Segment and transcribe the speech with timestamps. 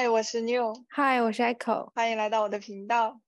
[0.00, 0.72] 嗨，我是 New。
[0.88, 1.90] 嗨，我是 Echo。
[1.94, 3.20] 欢迎来到我的频道。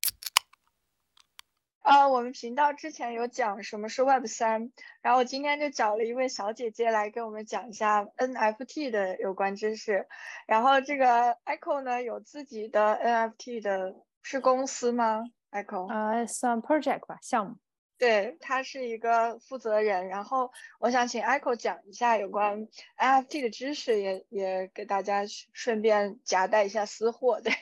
[1.83, 4.73] 呃，我们频道之前有讲什么是 Web 三，
[5.03, 10.09] 然后今天就找了一位小姐姐来跟我们讲一下 NFT 的有关知识。
[10.47, 15.93] 然后这个 Echo 呢，有自己的 NFT 的是公司吗？Echo？
[15.93, 17.57] 呃，算 project 吧，项目。
[18.03, 22.67] 对他是一个负责人，然后我想请 Echo 讲一下有关
[22.99, 27.53] NFT 的知识，也也给大家顺便夹带一下私货，对，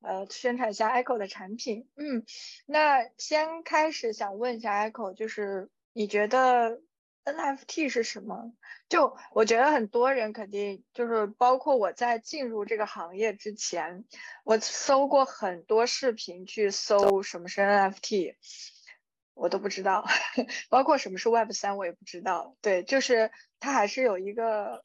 [0.00, 1.88] 呃，宣传一下 Echo 的产品。
[1.96, 2.24] 嗯，
[2.64, 6.80] 那先开始想问一下 Echo，就是你觉得
[7.24, 8.52] NFT 是什么？
[8.88, 14.04] 就我觉得很多人肯定就是，包括我在进入这个行业之前，
[14.44, 18.36] 我搜过很多视频去搜什么是 NFT。
[19.38, 20.04] 我都不知道，
[20.68, 22.56] 包括什么是 Web 三，我也不知道。
[22.60, 23.30] 对，就是
[23.60, 24.82] 它还是有一个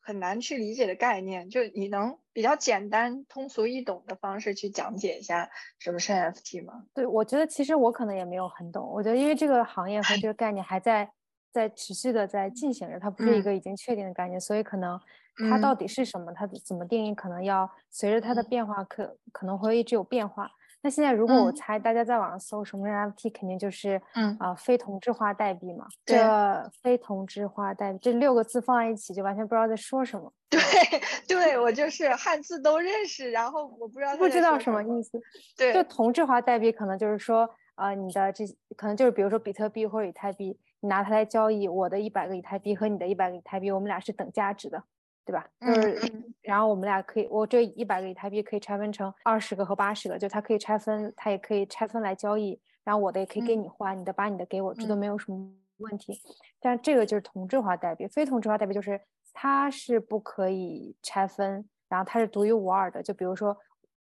[0.00, 1.48] 很难去理解的概念。
[1.48, 6.84] 就你能比较简单、通俗易懂的方式去讲解一下什么是 NFT 吗？
[6.94, 8.86] 对，我觉得其实我可能也没有很懂。
[8.92, 11.10] 我觉得因为这个行业和这个概念还在
[11.52, 15.00] 在持续的在进行着，它不是一个已经确定的概念，所以可能
[15.48, 20.50] 它到底是什么，它怎么定义，可能要随着它的变化，可可能会一直有变化。
[20.86, 25.84] 那现在如果我猜，大家在网上搜什么是 NFT，肯定就是嗯啊非同质化代币嘛。
[26.04, 26.16] 这
[26.80, 30.32] 非同质化代币这六个字放在一起，就完全不知道在说什么。
[30.48, 30.60] 对，
[31.26, 35.20] 对 我就是汉字都认识，然后我不知道不知道什么意思。
[35.56, 38.44] 对，就同质化代币可能就是说，呃，你的这
[38.76, 44.84] 可能就是比如说比特币或者以太币，你拿它来交易，我的一百个以太币和你的一百个以太币，我们俩是等价值的。
[45.26, 45.46] 对吧？
[45.60, 52.58] 就是，然后我们俩可以，我这一百个以太币可以拆分成二十个和八十个，就它可以拆分，它也可以拆分来交易。
[52.84, 56.18] 然后我的也可以给你换，你的把你的给我，这都没有什么问题。
[56.60, 59.00] 但这个就是同质化代币，非同质化代币就是
[59.34, 63.02] 它是不可以拆分，然后它是独一无二的。
[63.02, 63.56] 就比如说。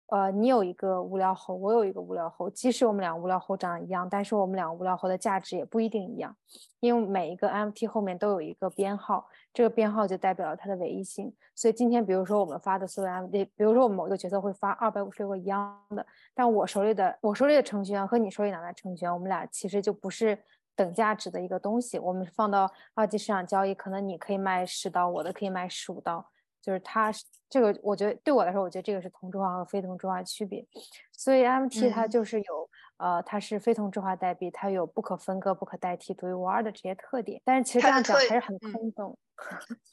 [0.07, 6.35] 呃，你有一个无聊猴，我有一个无聊猴，即使我们两个无聊猴长得一样，但是我们两个无聊猴的价值也不一定一样，
[6.79, 11.33] 因为每一个 MFT 后面都有一个编号，这个编号就代表了它的唯一性。
[11.55, 16.05] 所以今天，比如说我们发的所有 MFT，比如说我们某一个角色会发二百五十六个一样的，
[16.35, 20.37] 但我手里的我手里的程序员和你手里拿的程序员，我们俩其实就不是
[20.75, 21.97] 等价值的一个东西。
[21.97, 26.23] 我们放到二级市场交易，可能你可以卖十刀，我的可以卖十五刀。
[26.65, 30.65] 就是它是这个，我觉得对我来说，我觉得这个是同质化和非同质化区别。
[31.11, 37.39] 所以 MT 它就是有呃，它是非同质化代币，它有不可分割、不可代替、独一无二的这些特点。
[37.45, 39.15] 但是其实这样讲还是很空洞。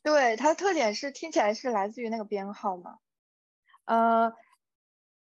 [0.03, 2.97] 对，它的特点是听起来是来自于那个编号吗？
[3.85, 4.33] 呃，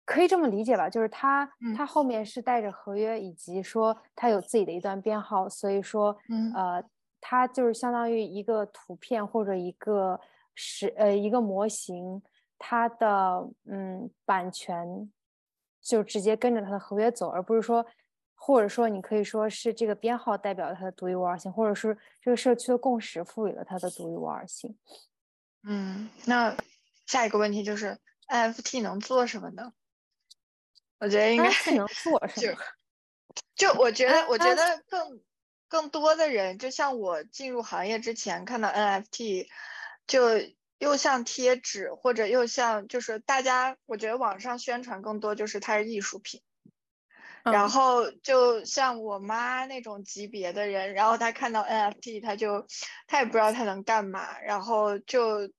[0.05, 6.17] 可以这么理解吧，就是它它后面是带着合约，以及说它有自己的一段编号，所以说
[6.55, 6.85] 呃，
[7.21, 10.21] 它就是相当于一个图片或者一个。
[10.55, 12.23] 是呃一个模型，
[12.59, 15.11] 它的嗯版权
[15.81, 17.85] 就直接跟着它的合约走，而不是说，
[18.35, 24.79] 或者说你可以说是这个编号代表了它的独一无二性，或者是这个社区的共识赋予了它的独一无二性。
[25.65, 26.57] 嗯，那
[27.07, 27.99] 下一个问题就是
[28.29, 29.73] NFT 能做什么呢？
[31.01, 32.59] 我觉得应该能做 什么？
[33.57, 35.21] 就我觉得，我觉得更
[35.69, 39.49] 更多的人，就像我进入行业之前看到 NFT。
[40.07, 40.41] 就
[40.79, 46.43] 又像贴纸，或者又像就是大家，我觉得网上宣传更多就是它是艺术品。
[47.45, 52.67] 然后就像我妈那种级别的人，然后她看到 NFT，她就
[53.09, 55.51] 她也不知道它能干嘛，然后就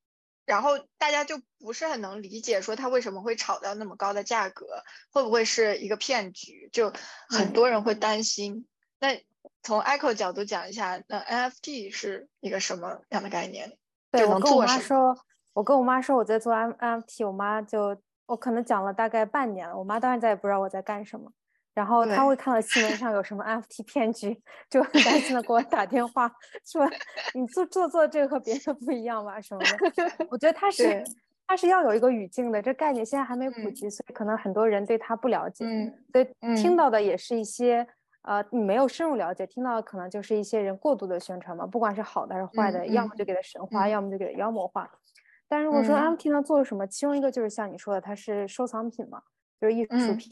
[0.46, 4.66] 然后大家就不是很能理解说它为什么会炒到那么高的价格，
[5.12, 6.70] 会不会是一个骗局？
[6.72, 6.94] 就
[7.28, 8.66] 很多人会担心。
[9.00, 9.22] 那
[9.62, 13.78] 从 Echo 角度讲一下，那 NFT 是一个什么样的概念？
[14.14, 15.18] 对我跟我妈说，
[15.54, 17.98] 我跟我妈说我在做 MFT 我妈就
[18.28, 21.32] 我可能讲了大概半年了，我妈到现在也不知道我在干什么。
[21.74, 26.32] 然后她会看到新闻上有什么 NFT 骗局， 就很担心的给我打电话
[26.64, 26.88] 说：
[27.34, 31.04] “你做做做这个和别的不一样吧什么的。”我觉得 他是
[31.48, 35.66] 他是要有一个语境的，这概念现在还没普及，所以可能很多人对他不了解，
[36.12, 37.88] 所以听到的也是一些。
[38.24, 44.90] 呃，你没有深入了解，听到的可能就是一些人过度的宣传嘛，不管是好的还是坏的，要么就给他神化，要么就给他妖魔化。
[45.48, 49.22] 但如果说 NFT 呢做了什么，其中一个就是像你说的，它是收藏品嘛，
[49.62, 50.32] 就是艺术品，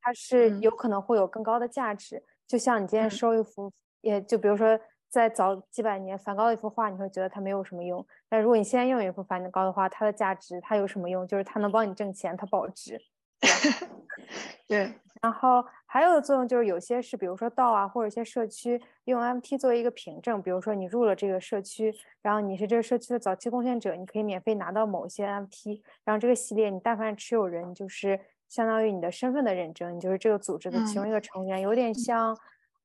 [0.00, 2.22] 它是有可能会有更高的价值。
[2.46, 3.72] 就像你今天收一幅，
[4.02, 4.78] 也就比如说
[5.08, 8.06] 在早几百年梵高的一幅画，你会觉得它没有什么用。
[8.28, 11.26] 但如果你现在用一幅梵高的画，它的价值它有什么用？
[11.26, 13.00] 就是它能帮你挣钱，它保值。
[14.68, 14.92] 对。
[15.22, 32.34] 然后还有的作用就是，有些是比如说道啊，或者一些社区用 MT 作为一个凭证，比如说你入了这个社区，然后你是这个社区的早期贡献者，你可以免费拿到某些 MT，然后这个系列你但凡持有人，就是相当于你的身份的认证，你就是这个组织的其中一个成员，有点像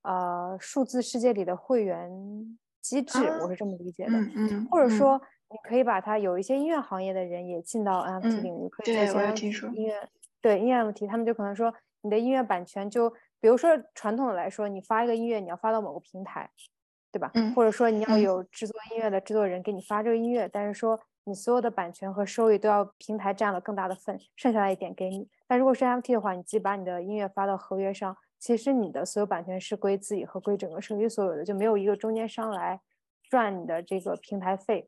[0.01, 2.11] 呃数字世界里的会员
[2.81, 4.11] 机制，我是这么理解的。
[4.35, 10.09] 嗯或者说你可以把它有一些音乐行业的人也进到 MT 领域，可以做一些音乐，
[10.45, 11.73] 对音乐 MT，他们就可能说。
[12.01, 13.09] 你的音乐版权就，
[13.39, 16.47] 比如说传统的来说，你发一个音乐，你要发到某个平台，
[17.11, 17.31] 对吧？
[17.33, 17.51] 嗯。
[17.55, 25.27] 或者说你要有制作音乐的制作人给你发这个音乐，但是说你所有的版权和收益都要平台占了更大的份，剩下来一点给你。
[25.47, 32.79] 但如果是 NFT 的话，你既把你的音乐发到合约上，其实你的所有版权是归自己和归整个社区所有的，就没有一个中间商来
[33.23, 34.87] 赚你的这个平台费，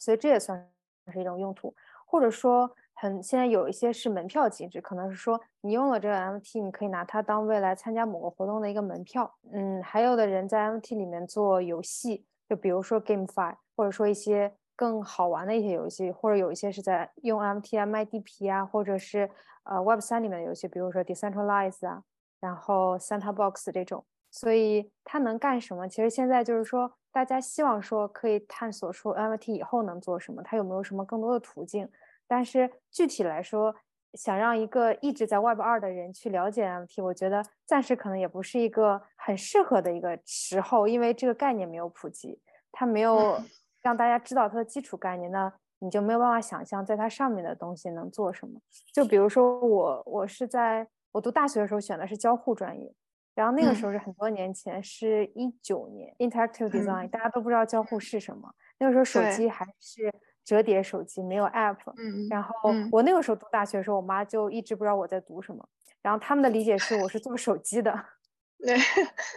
[0.00, 0.68] 所以这也算
[1.12, 1.72] 是一种用途，
[2.04, 2.74] 或者说。
[3.00, 9.34] 很，现在有一些是门票机制，可能是说你用了这个 MT，你可以拿它当未来参加某个活动的一个门票。
[9.52, 19.30] 嗯，还有的人在 MT 里面做游戏，就比如说 GameFi，或者说一些更好玩的一些游戏，或者有一些是在用 MT 啊卖地皮啊，或者是
[19.64, 22.02] 呃 Web 三里面的游戏，比如说 Decentralize 啊，
[22.38, 24.04] 然后 Santa Box 这种。
[24.30, 25.88] 所以它能干什么？
[25.88, 31.88] 其实现在就是说，大家希望说可以探索出 MT 以后能做什么，它有没有什么更多的途径？
[32.30, 33.74] 但是具体来说，
[34.14, 42.40] 想让一个一直在 Web 二的人去了解 MT，我觉得暂时可能也不是一个很适合的一个时候，因为这个概念没有普及，
[42.70, 43.36] 它没有
[43.82, 48.60] 让大家知道它的基础概念，那你就没有办法想象在它上面的东西能做什么。
[48.94, 52.94] 就比如说我，我是在我读大学的时候选的是交互专业，
[53.34, 60.12] 然后那个时候是很多年前，是一九年，Interactive Design，大家都不知道交互是什么，那个时候手机还是。
[60.44, 62.52] 折叠手机没有 app，嗯，然后
[62.90, 65.68] 我那个时候读大学的时候，我妈就一直不知道我在读什么，
[66.02, 67.92] 然后他们的理解是我是做手机的，
[68.58, 68.76] 对，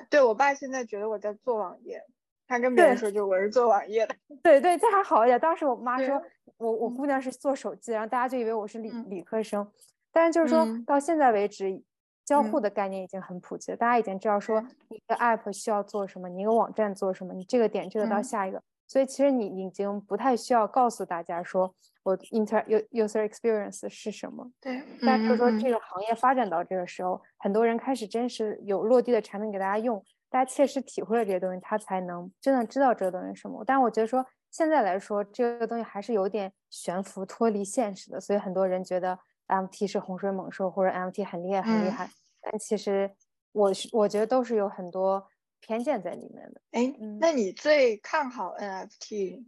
[0.09, 2.01] 对我爸现在觉得我在做网页，
[2.47, 5.39] 他跟别人说就我是做网页的，对 对，这还好一点。
[5.39, 6.21] 当时我妈说
[6.57, 9.69] 我我姑娘是做手机，然后大家就以为我是理理科生，
[10.11, 11.83] 但是就是说到现在为止，
[12.25, 18.61] 交互的概念已经很普及了，大家已经知道说一个 app 需要做什么，你一个网站做什么，你这个点这个到下一个。
[18.93, 21.73] 所以其实你已经不太需要告诉大家说
[22.03, 24.47] 我 inter user experience 是什么。
[24.61, 24.83] 对。
[25.03, 29.99] 但是说这个行业发展到这个时候，很多人开始真实有落地的产品给大家用，
[30.29, 33.63] 大家切实体会了这些东西，他才能真的知道这个东西是什么。
[33.65, 38.21] 但我觉得说现在来说，这个东西还是有点悬浮、脱离现实的。
[38.21, 39.17] 所以很多人觉得
[39.47, 42.07] MT 是洪水猛兽，或者 MT 很厉害、很厉害。
[42.39, 43.09] 但其实
[43.53, 45.25] 我是我觉得都是有很多。
[45.65, 49.45] 偏见在里面的，哎，那你最看好 NFT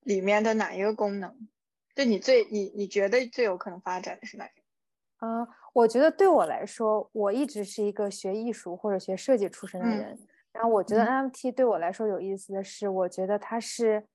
[0.00, 1.48] 里面的哪一个功能？
[1.94, 4.52] 就你最你你觉得最有可能发展的是哪个？
[5.22, 10.18] 嗯，我觉得对我来说，我一直是一个学艺术或者学设计出身的人，
[10.52, 14.06] 然后我觉得 NFT 对我来说有意思的是，我觉得它是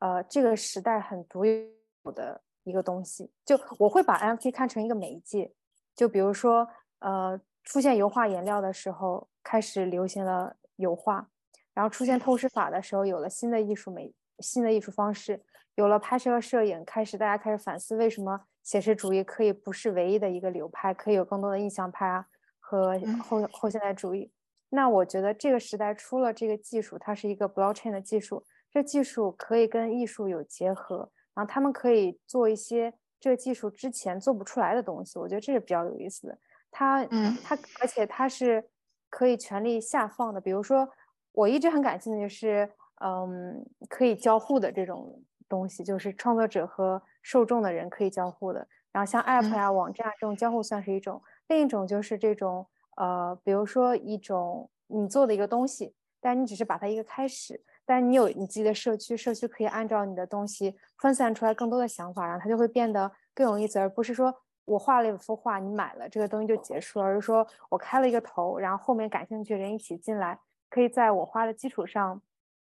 [0.00, 3.30] 呃这个时代很独有的一个东西。
[3.46, 5.50] 就我会把 NFT 看成一个媒介，
[5.96, 6.68] 就比如说
[6.98, 10.54] 呃出现油画颜料的时候，开始流行了。
[10.82, 11.26] 油画，
[11.72, 15.42] 然后出现透视法的时候，有了新的艺术美、新的艺术方式，
[15.76, 22.26] 有了拍摄和摄影，开始大家开始反思，为什么写实主义可以不是唯一的一个流派，可以有更多的印象派啊
[22.60, 24.30] 和后后现代主义。
[24.68, 36.38] 那我觉得这个时代出了这个技术，它是一个 blockchain 的技术，这技术可以跟艺术有结合，然后他们可以做一些这个技术之前做不出来的东西，我觉得这是比较有意思的。
[36.70, 38.68] 它，嗯，它，而且它是。
[39.12, 40.88] 可以权力下放的，比如说，
[41.32, 42.72] 我一直很感兴趣是，
[43.04, 48.66] 嗯，可以交互的这种东西，就是创作者和受众的人可以交互的。
[48.90, 52.66] 然后像 App 呀、网站啊这种交互算是一种，另一种就是这种，
[52.96, 64.41] 呃，比如说一种你做的一个东西，但你只是把它一个开始，但你有你自己的社区，社区可以按照你的东西分散出来更多的想法，然后它就会变得更有意思，而不是说。
[64.64, 70.38] 我画了一幅画，你买了这个东西就结束了，而是说我开了一个头，然后后面感兴趣的人一起进来，
[70.70, 72.22] 可以在我画的基础上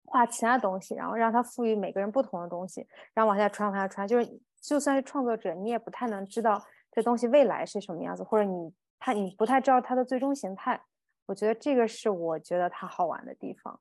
[0.04, 4.06] 画其他东西，然后让它赋予每个人不同的东西，然后往下传，往下传。
[4.06, 10.82] 就是就算是创作者，你也不太能知道这东西未来是什么样子，或者你他你不太知道它的最终形态。
[11.26, 13.80] 我觉得这个是我觉得它好玩的地方。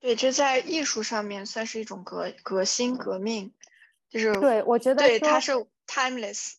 [0.00, 3.52] 对，这在艺术上面算是一种革革新革命，
[4.08, 5.52] 就是对我觉得对它是
[5.86, 6.54] timeless。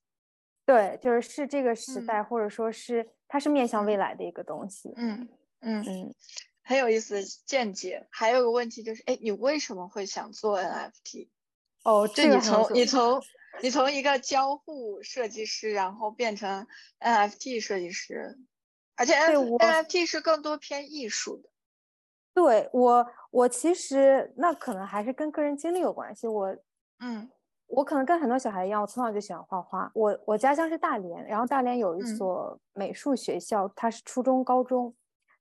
[0.70, 4.94] 对，就是是这个时代，或者说是它是面向未来的一个东西。
[4.98, 5.28] 嗯
[5.62, 6.14] 嗯嗯，
[6.62, 8.06] 很有意思的见解。
[8.12, 11.30] 还有个问题就是，哎，你为什么会想做 NFT？
[11.84, 13.20] 哦，这你从你从
[13.64, 16.68] 你从一个交互设计师，然后变成
[17.00, 18.38] NFT 设计师，
[18.96, 21.50] 而且 NFT 是更多偏艺术的。
[22.32, 26.28] 对我，我其实那可能还是跟个人经历有关系。
[26.28, 26.56] 我，
[27.00, 27.28] 嗯，
[27.70, 29.92] 我可能跟很多小孩一样，我从小就喜欢画画。
[29.94, 34.94] 我我家乡是大连，然后大连有一所美术学校，它是初中、高中，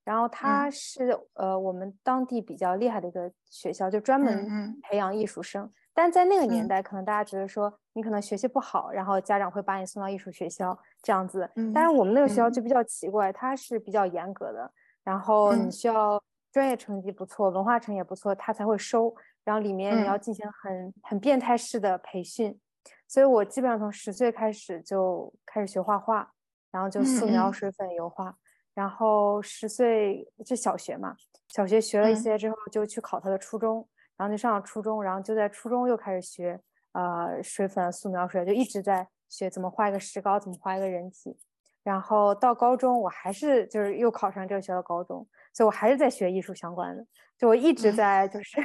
[0.05, 5.69] 然后它是呃我们当地比较厉害的一个学校，就专门培养艺术生。
[5.95, 11.51] 但在那个年代，可能大家觉得说你可能学习不好，然后家长会把你送到艺术学校这样子。
[11.75, 14.71] 但是我们那个学校就比较奇怪，它是比较严格的，
[15.03, 16.23] 然后你需要。
[16.51, 19.15] 专业成绩不错，文化成绩也不错，他才会收。
[19.49, 22.55] 然后里面你要进行很很变态式的培训，
[23.07, 26.31] 所以我基本上从十岁开始就开始学画画，
[26.71, 28.37] 然后就素描、水粉、油画。
[28.75, 31.17] 然后十岁就小学嘛，
[31.49, 33.89] 小学学了一些之后就去考他的初中，
[34.19, 36.61] 然后就上了初中，然后就在初中又开始学
[36.93, 41.35] 呃水粉、素描、水，就一直在学怎么画一个石膏，怎么画一个人体。
[41.83, 45.27] 然后到高中我还是就是又考上这个学校高中。
[45.55, 47.05] 所以我还是在学艺术相关的，
[47.39, 48.61] 就我一直在就是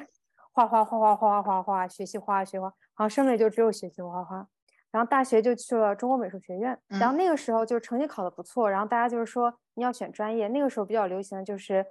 [0.54, 4.48] 画画画画画画画画，学习画画学画，好像生命就只有学习画画。
[4.92, 11.84] 然后大学就去了中国美术学院，然后那个时候就成绩考得不错，然后大家就是说你要选专业，那个时候比较流行的就是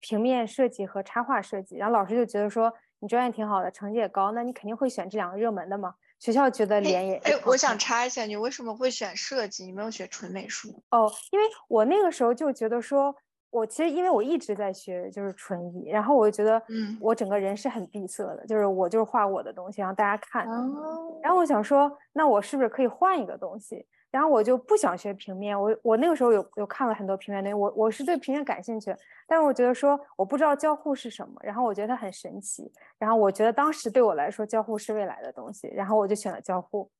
[0.00, 5.94] 平面设计和插画设计，然后老师就觉得说你专业挺好的，成绩也高，那你肯定会选这两个热门的嘛。
[6.18, 7.16] 学校觉得脸也……
[7.16, 9.66] 哎，我想插一下，你为什么会选设计？
[9.66, 10.82] 你没有学纯美术？
[10.88, 13.14] 哦，因为我那个时候就觉得说。
[13.50, 20.46] 我其实因为我一直在学就是纯艺，然后我就觉得，嗯，我整个人是很闭塞的，就是我就是画我的东西让大家看。
[21.22, 23.86] 然后我想说，那我是不是可以换一个东西？
[24.10, 25.60] 然后我就不想学平面。
[25.60, 28.94] 我我那个时候有有看了很多平面东西，我我是对平面感兴趣，
[29.26, 32.70] 但是我觉得说我不知道交互是什么，然后我觉得它很神奇。
[32.98, 36.90] 然后我觉得当时对我来说交互是未来的东西，然后我就选了交互，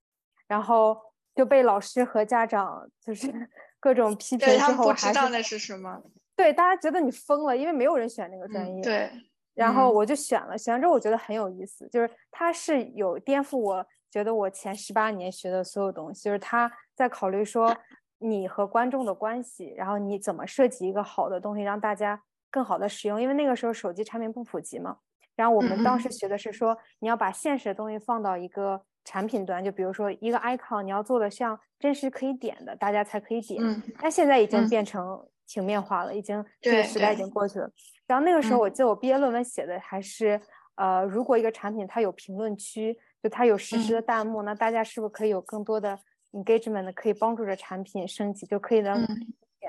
[0.46, 0.96] 然后
[1.34, 3.32] 就被老师和家长就是
[3.80, 6.02] 各种批评之后，还是不知道那是什么。
[6.36, 8.82] 对，大家觉得你疯了，因为没有人选那个专业。
[8.82, 9.10] 对，
[9.54, 17.74] 然后我就选了，选了之后我觉得很有意思，就是它是有颠覆我觉得我前十八年学的所有东西，就是他在考虑说
[18.18, 24.98] 你和观众的关系，然后你怎么设计一个好的东西让大家更好的使用，因为那个时候手机产品不普及嘛。
[25.34, 33.82] 然后我们当时学的是说你要把现实的东西放到一个产品端，就比如说一个 icon，你要做的像真实可以点的，大家才可以点。
[33.98, 35.26] 但现在已经变成。
[35.46, 37.70] 平面化了，已经这个时代已经过去了。
[38.06, 40.40] 然后那个时候，我记得我毕业论文写的还是，
[40.76, 45.98] 呃，如果一个产品它有评论区，就它有实时的弹幕，那大家是不是可以有更多的
[46.32, 49.06] engagement，可以帮助着产品升级，就可以能。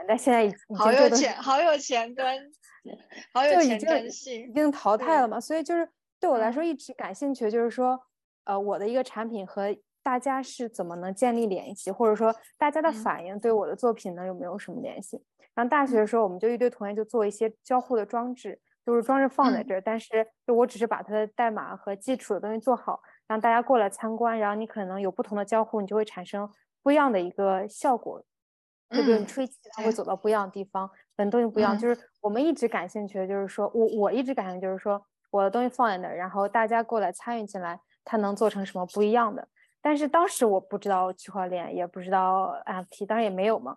[0.08, 2.38] 但现在已经好有钱，好有前端，
[3.34, 5.40] 好有前端性，已经淘汰了嘛。
[5.40, 8.00] 所以就是对我来说一直感兴趣，就是说，
[8.44, 15.20] 呃，我的一个产品和大家是怎么能建立联系，或者说大家的反应对我的作品呢有没有什么联系？
[15.58, 26.48] 然后大学的时候，我们就一堆同学就做一些交互的装置，就是装置放在这儿，但是就我只是把它的代码和基础的东西做好，让大家过来参观，然后你可能有不同的交互，你就会产生
[26.84, 28.24] 不一样的一个效果。
[28.92, 30.88] 就比如你吹气，它会走到不一样的地方，
[31.18, 31.76] 很多东西不一样。
[31.76, 39.46] 就是我们一直感兴趣的，就是说我我一直感兴趣，就是说我的东西放在那儿，然后大家过来参与进来，它能做成什么不一样的。
[39.82, 43.76] 但是当时我不知道区块链，也不知道 FT，当然也没有嘛。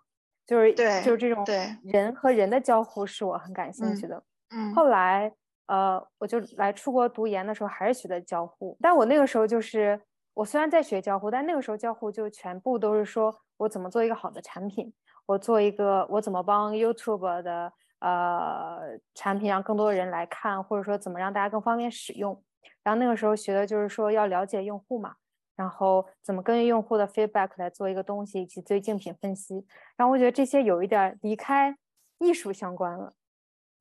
[0.50, 1.44] 就是对，就是这种
[1.84, 4.20] 人和人的交互是我很感兴趣的。
[4.50, 5.32] 嗯，后来
[5.66, 10.00] 呃，我就来出国读研的时候还是学的交互，但我那个时候就是
[10.34, 14.92] 我虽然在学交互，但那个时候交互就全部都是说我怎么做一个好的产品，
[15.24, 22.42] 我做一个我怎么帮 YouTube 的呃产品让更多的人来看，或者说怎么让大家更方便使用。
[22.82, 25.14] 然后那个时候学的就是说要了解用户嘛。
[25.60, 29.62] 然后怎么根据用户的 feedback 来做一个东西，以及对竞品分析。
[29.94, 31.76] 然后我觉得这些有一点离开
[32.18, 33.12] 艺术相关了。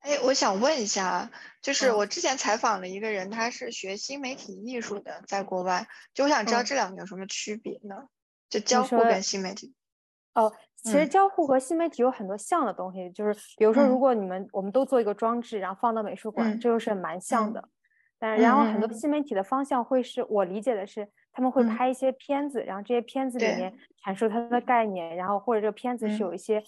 [0.01, 1.31] 哎，我想问一下，
[1.62, 5.88] 就是我之前采访了一个人，他是学新媒体艺术的，在国外。
[6.13, 8.09] 就我想知道这两个有什么区别呢？
[8.50, 9.74] 就交互跟新媒体。
[10.33, 17.69] 哦，其实交互和新媒体有很多像的东西，就是比如说，如果你们我们都做一个装置，然后放到美术馆，这就是蛮像的。
[18.19, 21.09] 但然后很多新媒体的方向会是我理解的是。
[21.31, 26.63] 他们会拍一些片子，然后这些片子里面阐述它的概念，然后或者这个片子是有一些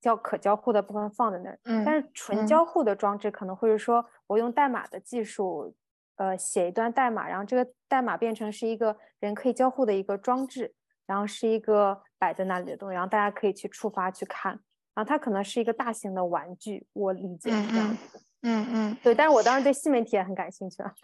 [0.00, 1.58] 叫可交互的部分放在那儿。
[1.64, 5.74] 嗯，但是纯交互的装置可能会是说我用代码的技术，
[6.16, 10.74] 呃，写一段代码，然后这个代码变成是一个人可以交互的一个装置，
[11.06, 14.52] 然后是一个摆在那里的东西，然后大家可以去触发去看，
[14.94, 18.20] 然后它可能是一个大型的玩具，我理解是这样子。
[18.42, 20.94] 嗯嗯，对，但是我当时对新媒体也很感兴趣啊。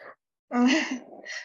[0.51, 0.67] 嗯，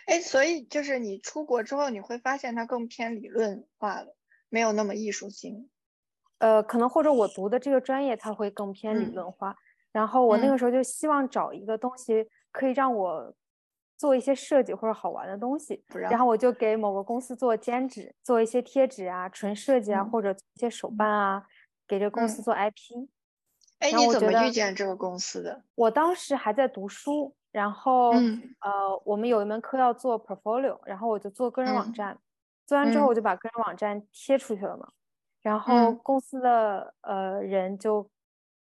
[0.08, 4.16] 哎，所以就是你出国之后，你会发现它更偏理论化了，
[4.50, 5.70] 没有那么艺术性。
[6.40, 9.56] 呃，可能或者我读的这个专业它会更偏理论化，
[9.92, 13.34] 然后我那个时候就希望找一个东西可以让我
[13.96, 21.46] 做一些设计或者好玩的东西，然后我就给某个公司做兼职，做一些贴纸啊、纯设计啊，或者一些手办啊，
[21.88, 23.08] 给这公司做 IP。
[23.78, 25.64] 哎，你怎么遇见这个公司的？
[25.76, 27.36] 我当时还在读书。
[27.56, 28.12] 然后，
[28.60, 32.18] 呃，我们有一门课要做 portfolio，然后我就做个人网站，
[32.66, 34.90] 做完之后我就把个人网站贴出去了嘛。
[35.42, 38.06] 然后公司的呃人就，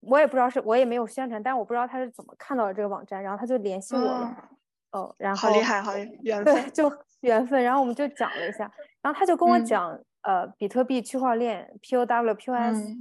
[0.01, 4.50] 我也不知道是我也没有宣传，但我不知道他是怎么看到了这个网站，然后他就联系我了。
[4.91, 5.93] 哦，然后好厉害，好
[6.24, 7.63] 缘分，对，就 缘分。
[7.63, 8.69] 然后我们就讲了一下，
[9.01, 12.98] 然后他就跟我讲，呃，比特币、区块链、POW、POS，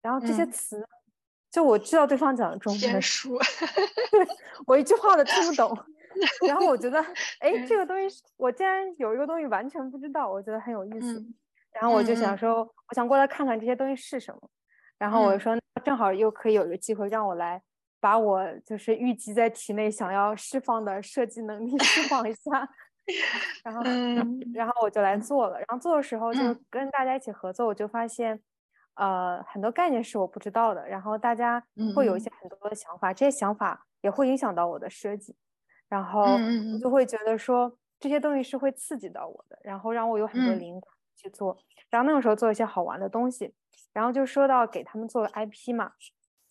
[0.00, 0.88] 然后这些词。
[1.56, 2.80] 就我知道对方讲的中文，
[4.12, 4.28] 对
[4.66, 5.74] 我一句话都听不懂。
[6.46, 7.02] 然后我觉得，
[7.40, 11.24] 哎，这个东西我竟然有一个东西完全不知道，我觉得很有意思。
[11.72, 14.40] 然后我就想说，我想过来看看这些东西是什么。
[14.98, 17.62] 然后我就说，正好又可以有一个机会让我来
[18.00, 22.68] 把我就是预计在体内想要释放的设计能力 释放一下。
[23.64, 23.82] 然后，
[24.52, 25.56] 然后我就来做了。
[25.56, 28.38] 然后做的时候就跟大家一起合作，我就发现。
[28.96, 31.62] 呃，很多概念是我不知道的，然后大家
[31.94, 35.36] 会有一些很多的想法，这些想法也会影响到我的设计，
[35.88, 41.56] 然后我就会觉得说这些东西是会刺激到我的，然后让我有很多灵感去做，
[41.90, 43.54] 然后那个时候做一些好玩的东西，
[43.92, 45.92] 然后就说到给他们做了 IP 嘛，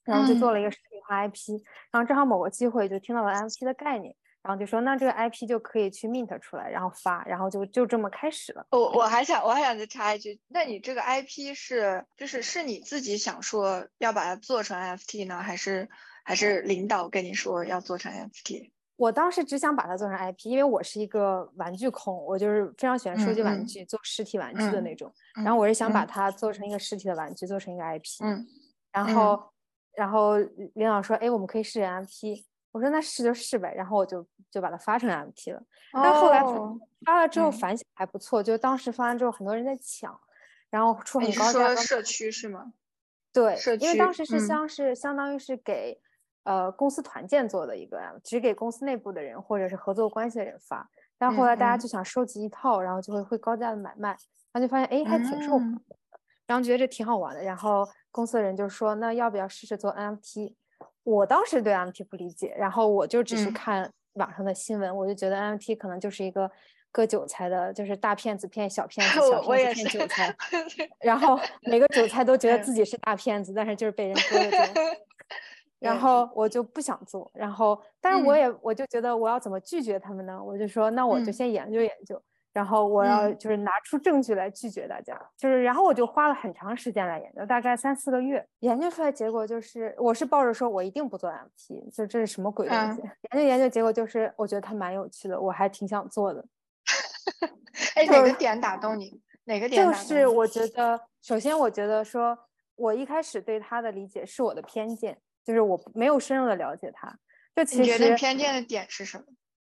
[0.04, 1.62] 然后就做了一个视频化 IP，
[1.92, 4.16] 然后正好某个机会就听到了 IP 的概念。
[4.46, 8.64] 然后就说，那这个 IP 就可以去 mint 出来，然后发，然后就就这么开始了。
[8.70, 15.90] 我我还想我还想再插一句，那你这个 IP 是就是是你自己想说要把它做成 NFT 呢，还是
[16.24, 18.70] 还是领导跟你说要做成 NFT？
[18.98, 25.12] 我当时只想把它做成 IP，因为我是一个玩具控，我就是非常喜欢收集玩具，做实体玩具的那种。
[25.44, 28.24] 然后我是想把它做成一个实体的玩具，做成一个 IP。
[28.24, 28.46] 嗯。
[28.92, 29.44] 然后
[29.96, 30.38] 然后
[30.76, 32.44] 领导说，哎，我们可以试 NFT。
[32.76, 35.64] 我说那试就试呗，然后我就就把它发成 MT 了。
[35.94, 36.44] 但后来
[37.06, 40.20] 发了之后反响还不错，就当时发完之后很多人在抢，
[40.70, 41.74] 然后出很高价。
[41.74, 42.74] 说社区是吗？
[43.32, 45.98] 对，因为当时是相是相当于是给
[46.44, 50.90] 呃公司团建做的一个，只给公司内部的人或者是合作关系的人发。
[51.18, 54.10] 但后来大家就想收集一套，然后就会会高价的买卖，
[54.52, 55.96] 然后就发现哎还挺受欢迎的，
[56.46, 57.42] 然后觉得这挺好玩的。
[57.42, 60.56] 然后公司的人就说那要不要试试做 NFT？
[61.06, 66.52] 我当时对 NFT 不理解，然后我就只是看网上的新闻，我就觉得 NFT 可能就是一个
[66.92, 70.36] 割韭菜的，就是大骗子骗小骗子， 小骗子骗韭菜，
[71.00, 74.68] 然后每个韭菜都觉得自己是大骗子，但是就是被人割了。
[75.80, 80.42] 然后我就不想做，然后但是我也我就觉得我要怎么拒绝他们呢？
[80.44, 82.20] 我就说那我就先研究研究。
[82.56, 93.02] 然后我要就是拿出证据来拒绝大家，就是然后我就花了很长时间来研究，大概三四个月，研究出来结果就是我是抱着说我一定不做 MT，就这是什么鬼东西？
[93.02, 96.46] 研究研究结果就是我觉得它蛮有趣的，我还挺想做的。
[97.96, 99.22] 哎，哪个点打动你？
[99.44, 99.86] 哪个点？
[99.86, 102.38] 就是我觉得，首先我觉得说，
[102.78, 107.14] 我一开始对他的理解是我的偏见，就是我没有深入的了解他。
[107.54, 109.26] 就其实偏见的点是什么？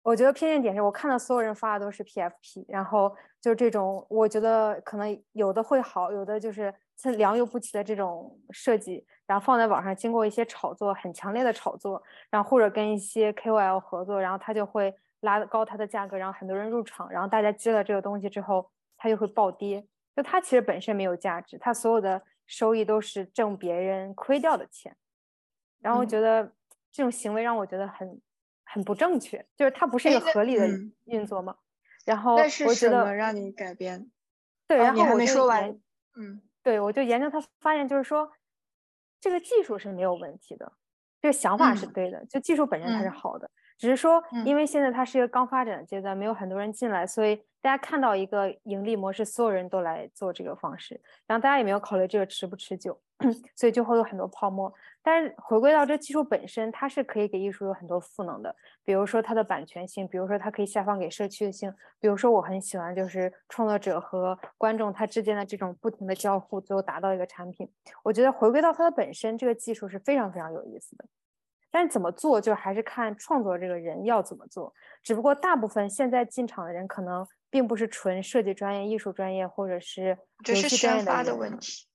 [0.09, 19.87] 我觉得偏见点是我看到所有人发的都是 PFP，然后就这种，我觉得可能有的会好，有的就是是良莠不齐的这种设计，然后放在网上经过一些炒作，很强烈的炒作，然后或者跟一些 KOL 合作，然后他就会拉高它的价格，然后很多人入场，然后大家接了这个东西之后，它就会暴跌。
[20.16, 24.97] 就它其实本身没有价值，它所有的收益都是挣别人亏掉的钱。
[25.81, 26.51] 然后我觉得
[26.90, 28.18] 这种行为让我觉得很。
[28.72, 30.68] 很不正确，就是它不是一个合理的
[31.07, 31.57] 运作嘛？
[32.04, 34.11] 然后我觉得让你改变，
[34.66, 35.78] 对，然后我没说完，
[36.16, 38.31] 嗯，对，我就研究它，发现就是说，
[39.20, 40.72] 这个技术是没有问题的，
[41.20, 53.01] 这个想法是对的，就技术本身它是好的，只是说因为现在它是一个刚发展的阶段，没有很多人进来，所以大家看到一个盈利模式，所有人都来做这个方式，然后大家也没有考虑这个持不持久，
[53.55, 54.73] 所以就会有很多泡沫。
[55.01, 67.71] 但是回归到这技术本身，它是可以给艺术有很多赋能的，比如说它的版权性，比如说它可以下放给社区的性，比如说我很喜欢就是创作者和观众他之间的这种不停的交互，最后达到一个产品。
[68.03, 71.05] 我觉得回归到它的本身，这个技术是非常非常有意思的。
[71.79, 74.75] 但是怎么做，就还是看创作这个人要怎么做。
[75.01, 81.87] 只不过大部分现在进场的人可能并不是纯设计专业、艺术专业或者是游戏专业的问题。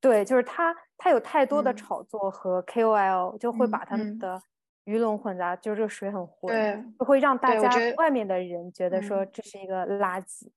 [0.00, 4.42] 对，就是他，他有太多的炒作和 KOL 就会把他们的
[4.82, 10.50] 鱼龙混杂，就是这个水很浑，就，会让大家外面的人觉得说这是一个垃圾。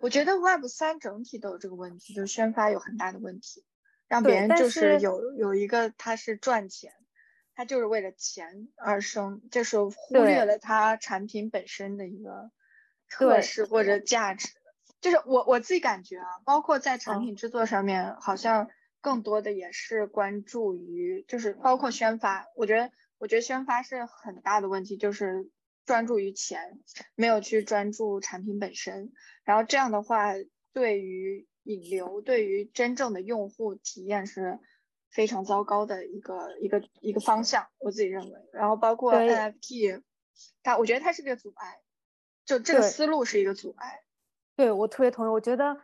[0.00, 3.64] 我觉得 Web 三整体都有这个问题，就是宣发有很大的问题，
[4.08, 6.92] 让别人就是有有一个他是赚钱，
[7.56, 12.50] 他就是为了钱而生，就是忽略了他产品本身的一个
[13.08, 14.48] 特质或者价值。
[15.00, 18.68] 就是我我自己感觉啊，包括在产品制作上面，好像
[19.00, 25.50] 更多的也是关注于，就是包括宣发，我觉得我觉得宣发是很大的问题，就是
[25.86, 26.78] 专注于钱，
[27.14, 29.12] 没有去专注产品本身。
[29.44, 30.34] 然后这样的话，
[30.74, 34.58] 对于引流，对于真正的用户体验是
[35.16, 38.32] 非常糟糕的一个一个一个方向，我自己认为。
[38.52, 40.02] 然后包括 NFT，
[40.62, 41.80] 它我觉得它是个阻碍，
[42.44, 44.02] 就这个思路是一个阻碍。
[44.54, 45.74] 对我特别同意，我觉得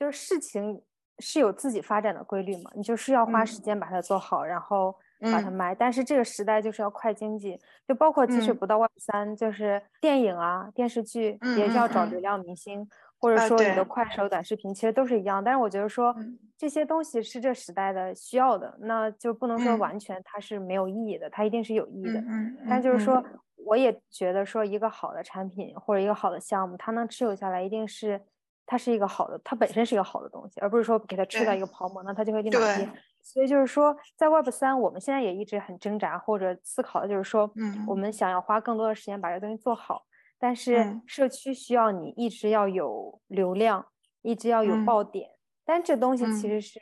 [0.00, 0.82] 就是事情
[1.20, 5.72] 是有自己发展的规律嘛，你就是要花时间把它做好，然后把它卖。
[5.72, 12.88] 但是这个时代就是要快经济，就包括即使不到 Web 三，就是电影啊、电视剧也是要找流量明星，
[13.22, 15.42] 或者说你的快手短视频，其实都是一样。
[15.42, 16.14] 但是我觉得说
[16.58, 22.22] 这些东西是这时代的需要的，那就不能说完全它是没有意义的，它一定是有意义的。
[22.68, 23.24] 但就是说。
[23.64, 28.20] 我也觉得说一个好的产品或者一个好的项目，它能持有下来，一定是
[28.66, 32.88] 它是一个好的，它本身是一个好的东西，而不是说给它吃到一个泡沫，那它就会立马跌。
[33.22, 40.02] 所以就是说，在 Web 三，我们现在也一直很挣扎或者思考的就是说，嗯，我们想要花更多的时间把这个东西做好，
[40.42, 43.86] 但是社区需要你一直要有流量，
[44.22, 45.30] 一直要有爆点，
[45.64, 46.80] 但这东西其实是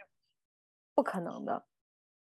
[0.94, 1.66] 不可能的。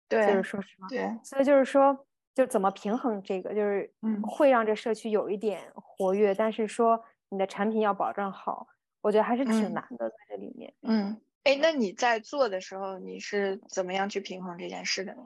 [0.06, 0.88] 对，就是说实话。
[0.88, 2.06] 对，所以就是说。
[2.34, 8.66] 就怎么平衡这个，就是嗯，会让这社区有一点活跃，但是说你的产品要保证好，
[9.02, 10.72] 我觉得还是挺难的在这里面。
[10.80, 15.20] 嗯，哎，那你在做的时候，你是怎么样去平衡这件事的呢？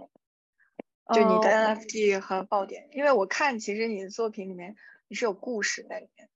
[1.15, 4.75] 就你的 NFT 和爆点，因为我看其实你的作品里面
[5.09, 6.29] 你是有故事在里面，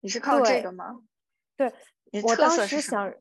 [0.00, 1.02] 你是靠这个吗？
[1.56, 1.72] 对，
[2.22, 3.14] 我当时想。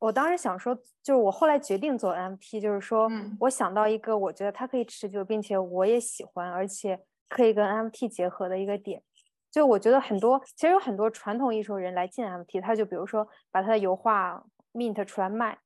[0.00, 3.08] 我当时想说，就是我后来决定做 NFT，就是说
[3.40, 9.02] 我想到一个我觉得它可以持久，并且我也喜欢，而且可以跟 NFT 结合的一个点。
[9.50, 15.58] 就我觉得很多，其实有很多传统艺术人来进 NFT，他就比如说把他的油画 mint 出来卖。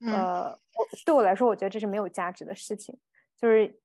[0.00, 2.98] 呃，我对我来说，我觉得这是没有价值的事情，
[3.40, 3.80] 就是。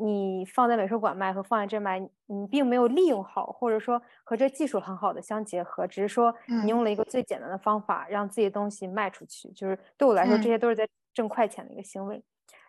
[0.00, 6.34] 你放在美术馆卖和放在这卖，你并没有利用好，或者说和这技术很好的相结合，只是说
[6.64, 9.50] 你用了一个最简单的方法让自己的东西卖出去。
[9.52, 12.22] 就是对我来说，这些都是在挣快钱的一个行为。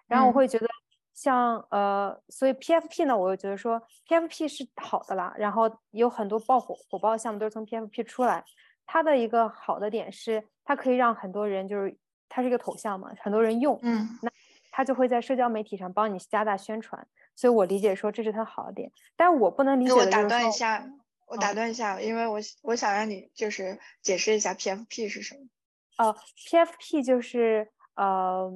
[0.08, 0.68] 然后我会觉得，
[1.14, 5.34] 像呃，所以 PFP 呢，我又觉得说 PFP 是好的啦。
[5.38, 8.44] 然后有很多爆火火爆的项目都是从 PFP 出来，
[8.86, 11.96] 它的一个好的点是，它可以让很多人就是
[12.28, 14.30] 它是一个头像嘛，很多人用，嗯，那
[14.72, 17.08] 它就会在社交媒体上帮你加大宣传。
[17.36, 20.86] 所以我理解说这是他好的点，但是我不能理解我打断一下，
[21.26, 25.48] 我打断一下，因为我我想让你就是解释一下 PFP 是什么。
[25.98, 26.16] 哦
[26.50, 28.52] ，PFP 就是呃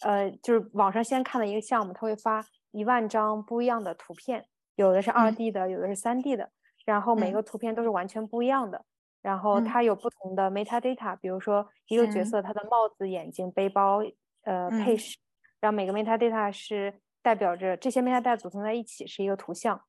[0.00, 6.50] 呃，就是网上先看的一个项目，它会发一万张不一样的图片，有的是二 D 的，有的是三 D 的，
[6.86, 8.84] 然后每个图片都是完全不一样的，
[9.20, 14.00] 然后它有不同的 metadata，比如说一个角色他的帽子、眼睛、背包，
[14.42, 15.18] 呃，配饰，
[15.60, 17.00] 然后每个 metadata 是。
[17.24, 19.80] 代表着这些 metadata 组成在一起是一个图像，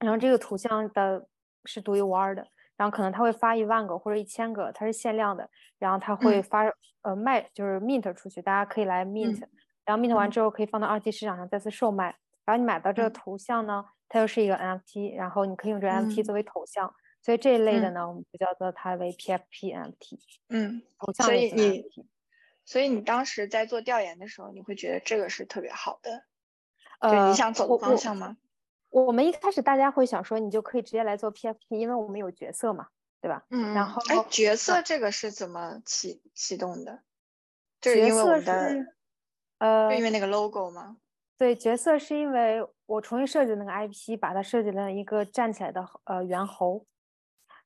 [0.00, 1.26] 然后这个图像的
[1.64, 9.42] 是独一无二的，然后可能他会发一万个或者一千个，它是限量的，然后他会发呃卖就是 mint 出去，大家可以来 mint，
[9.86, 20.18] 然后 mint 完之后可以放到二级市场上再次售卖，然后你买到这个图像呢，它又是一个 NFT，然后你可以用这个 NFT 作为头像，所以这一类的呢，我们就叫做它为 PFP NFT，
[20.50, 22.04] 嗯，头像类 NFT，
[22.66, 26.24] 所以你当时在做调研的时候，你会觉得这个是特别好的。
[26.98, 28.36] 呃，你想走的方向吗？
[28.90, 32.88] 我们一开始大家会想说，你就可以直接来做 PFP，因为我们有角色嘛，
[33.20, 33.44] 对吧？
[33.50, 33.72] 嗯。
[33.72, 37.02] 然后，哎，角色这个是怎么启启动的？
[37.80, 38.86] 就是因为我们的，
[39.58, 40.96] 呃，因为那个 logo 吗？
[41.38, 46.86] 对，角色是因为我重新设计那个 IP，把它设计了一个站起来的呃猿猴，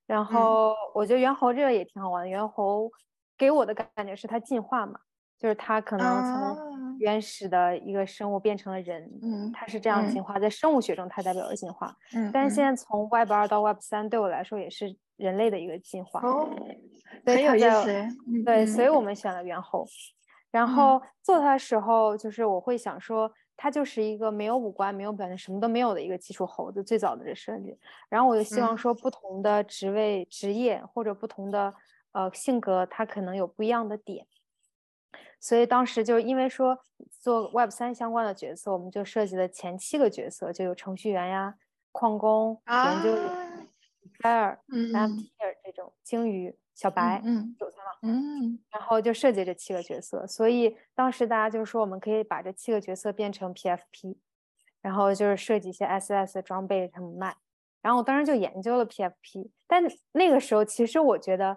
[0.07, 2.29] 然后我觉得猿猴这个也挺好玩的。
[2.29, 2.91] 猿猴
[3.41, 5.01] 给我的感觉是它进化嘛，
[5.39, 6.71] 就是它可能从。
[7.01, 16.47] 原始的一个生物变成了人，嗯，它是这样进化，在生物学中它代表了进化，嗯，但是现在从 Web 二到 Web 三对我来说也是人类的一个进化，哦，
[17.25, 18.07] 很有意思，
[18.45, 19.01] 对，所以我。
[19.01, 19.87] 们选了猿猴，
[20.51, 21.01] 然后。
[21.23, 27.79] 做它的时候，就是我会想说，它就是一个没有五官、没有表情、什么都没有的一个基础猴子，最早的这设计，
[28.11, 31.73] 然后我就希望说，不同的职位、职业或者不同的
[32.13, 34.27] 呃性格，它可能有不一样的点。
[35.41, 36.79] 所以当时就是因为说
[37.19, 41.55] 做 Web 三相关的角色，我们就设计了前七个角色，就有程序员呀、
[41.93, 43.69] 矿工、研究员、
[44.21, 50.27] Volunteer 这种鲸鱼、小白、嗯韭菜嘛，嗯然后就设计这七个角色。
[50.27, 54.19] 所以当时大家就说，我们可以把这七个角色变成 PFP，
[54.83, 57.37] 然后就是设计一些 SS 的装备他们卖。
[57.81, 61.57] 然后我当时就研究了 PFP，但那个时候其实我觉得，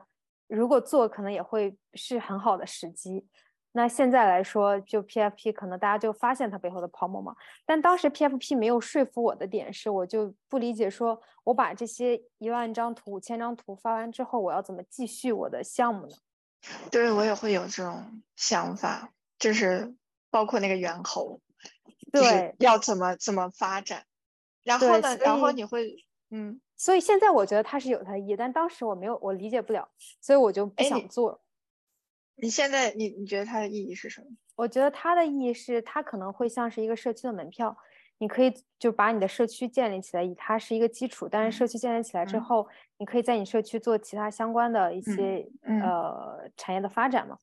[0.55, 3.25] 如果做可能也会是很好的时机。
[3.75, 7.35] 那现在来说，就 PFP 可能大家就发现它背后的泡沫嘛。
[7.65, 16.15] 但当时 PFP 没有说服我的点是，我就不理解，说我把这些一万张图、五千张图发完之后，我要怎么继续我的项目呢？
[16.91, 19.95] 对我也会有这种想法，就是
[20.29, 21.41] 包括那个猿猴，
[22.11, 24.05] 就是对要怎么怎么发展，
[24.63, 25.95] 然后呢，然后你会，
[26.29, 29.87] 嗯，所以现在我觉得它是有它的意义，但当时我没有，我理解不了，
[30.19, 31.39] 所以我就不想做。
[32.35, 34.27] 你现在你你觉得它的意义是什么？
[34.57, 37.77] 我觉得它的意义是，它可能会像是一个社区的门票，
[38.17, 41.25] 你可以就把你的社区建立起来，以它是一个基础。
[41.31, 42.67] 但是社区建立起来之嗯后，
[42.97, 47.39] 你可以在你社区做其他相关的一些、嗯呃产业的发展嘛。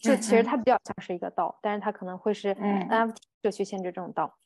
[0.00, 4.38] 就嗯其实嗯它比较像是一个道，但是它可能会是嗯 NFT 社区限制这种道。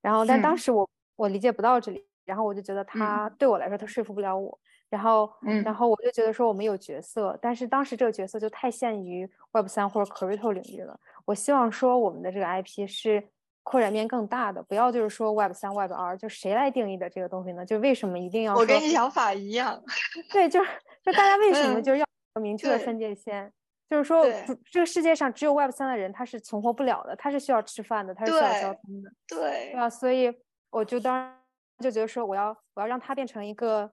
[0.00, 4.58] 然后，但当嗯时我我理解不到这里，然后我就觉得它对我来说，他说服不了我。
[4.88, 11.00] 然后，嗯然后我就觉得说我们有角色，但是当时这个角色就太限于 Web 三或者 Crypto 领域了。
[11.24, 13.26] 我希望说我们的这个 IP 是
[13.62, 17.64] 扩展面更大的，不要就是说 Web 三、Web 二，就谁来定义的这个东西呢？
[17.64, 19.82] 就为什么一定要我跟你想法一样，
[20.30, 20.70] 对，就是
[21.02, 23.50] 就大家为什么嗯就是要有明确的分界线？
[23.88, 24.26] 就是说
[24.70, 29.10] 这个世界上只有 Web 三的人他是存活不了的，他是需要吃饭的，他是需要交通的。
[29.26, 29.88] 对对，吧？
[29.88, 30.30] 所以
[30.70, 31.32] 我就当时
[31.78, 33.92] 就觉得说，我要我要让它变成一个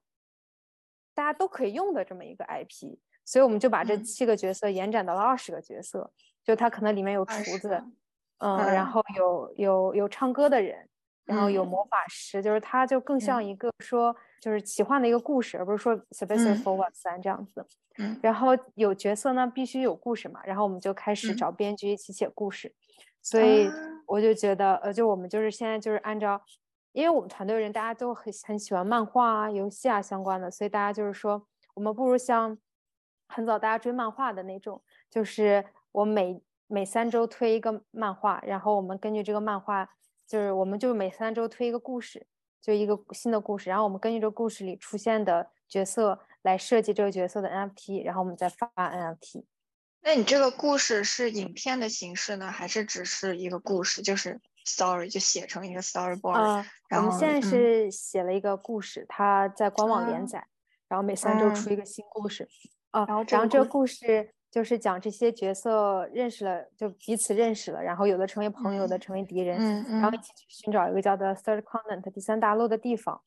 [1.14, 4.04] 大家都可以用的这么一个 IP，所以我们就把这嗯。
[4.04, 6.12] 七个角色延展到了二十个角色，
[6.44, 7.84] 就它可能里面有厨子，个
[8.38, 8.86] 嗯，然嗯。
[8.86, 10.88] 后有有有唱歌的人，
[11.24, 11.68] 然后有嗯。
[11.68, 13.46] 魔法师，就是它就更像嗯。
[13.46, 16.62] 一个说就是奇幻的一个故事，而不是说 specific 嗯。
[16.62, 17.66] for Web 三这样子。
[17.98, 18.18] 嗯。
[18.22, 21.36] 然后有角色呢，必须有故事嘛，然后我们就开始嗯。
[21.36, 22.72] 找编剧一起写故事，
[23.20, 24.02] 所以啊。
[24.06, 26.40] 我就觉得，呃，就我们就是现在就是按照，
[26.92, 32.58] 因为我们团队人大家都很很喜欢漫画啊、游戏啊相关的，所以大家就是说，我们不如像
[33.28, 39.88] 很早大家追漫画的那种，就是我每每三周推一个漫画，然后我们根据这个漫画，
[40.26, 42.26] 就是我们就每三周推一个故事，
[42.60, 49.44] 就一个新的故事，然后我们根据这个故事里出现的角色来设计这个角色的 NFT，然后我们再发 NFT。
[50.02, 60.46] 那你这个故事是影片的形式呢，还是只是一个故事，就是 story 就写成一个 storyboard？、然后们现在嗯是写了一个故事，它在官网连啊载，
[60.88, 62.48] 然后每三周嗯出一个新故事。
[62.90, 73.20] 啊，然后这个故然后这个故事就是讲这些角色认识了，就彼此认识了，然后有的成为朋友，有的嗯成为敌人，然后一起去寻找一个叫做 Third Continent 第三大陆的地方。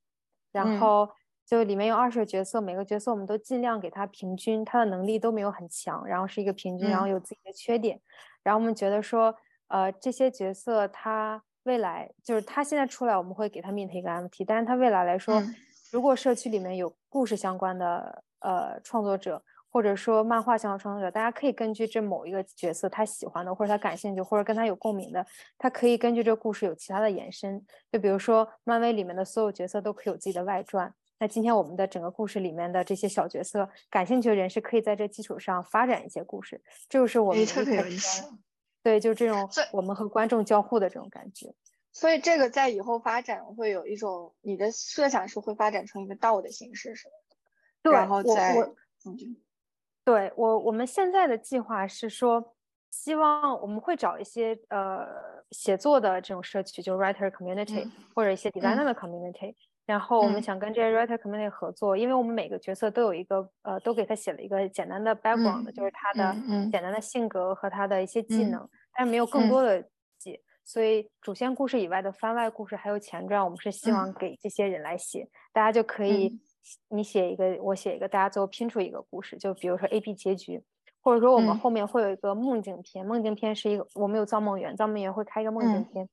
[0.51, 1.09] 然嗯后
[1.45, 7.99] 就里面有二十个角色，每个角色我们都尽量给他平均，他的能力都没有很强，然后是一个平均，然后嗯有自己的缺点。
[8.43, 9.33] 然后我们觉得说，
[9.73, 15.55] 呃，这些角色他未来就是他现在出来，我们会给他 mint 一个 MT，但是他未来来说，嗯
[15.91, 25.25] 如果社区里面有故事相关的呃创作者，或者说漫画相关创作者，大家可以根据这某一个角色他喜欢的，或者他感兴趣，或者跟他有共鸣的，
[25.57, 27.59] 他可以根据这个故事有其他的延伸。
[27.91, 30.93] 就比如说漫威里面的所有角色都可以有自己的外传。
[31.17, 38.37] 那今天我们的整个故事里面的这些小角色，感兴趣的人是可以在这基础上发展一些故事，这就是我们特别有意思说。
[38.83, 41.55] 对，就这种我们和观众交互的这种感觉。
[41.91, 47.13] 所以这个在以后发展会有一种，你的设想是会发展成一个道的形式，是吗？
[47.81, 48.63] 对，然后我再我
[49.05, 49.37] 嗯
[50.03, 52.55] 对我，我们现在的计划是说，
[52.89, 55.05] 希望我们会找一些呃
[55.51, 66.33] 写作的这种社区，就是 writer community、嗯或者一些 designer 的 community，、然后我们嗯想跟这些 writer community 合作，因为我们每个角色都有一个呃，都给他写了一个简单的 background，、就是他的
[66.71, 69.81] 简单的性格和他的一些技嗯能，但是没有更嗯多的
[70.17, 70.39] 记。
[70.65, 76.39] 所以主线故事以外的番外故事还有前传，我们是希嗯望给这些人来写，大家就可以嗯
[76.87, 79.37] 你写一个，我写一个，大家最后拼出一个故事。
[79.37, 80.63] 就比如说 A B 结局，
[81.01, 83.05] 或者说我们嗯后面会有一个梦境篇。
[83.05, 86.09] 梦境篇是一个，我们有造梦园，造梦园会开一个梦境嗯篇。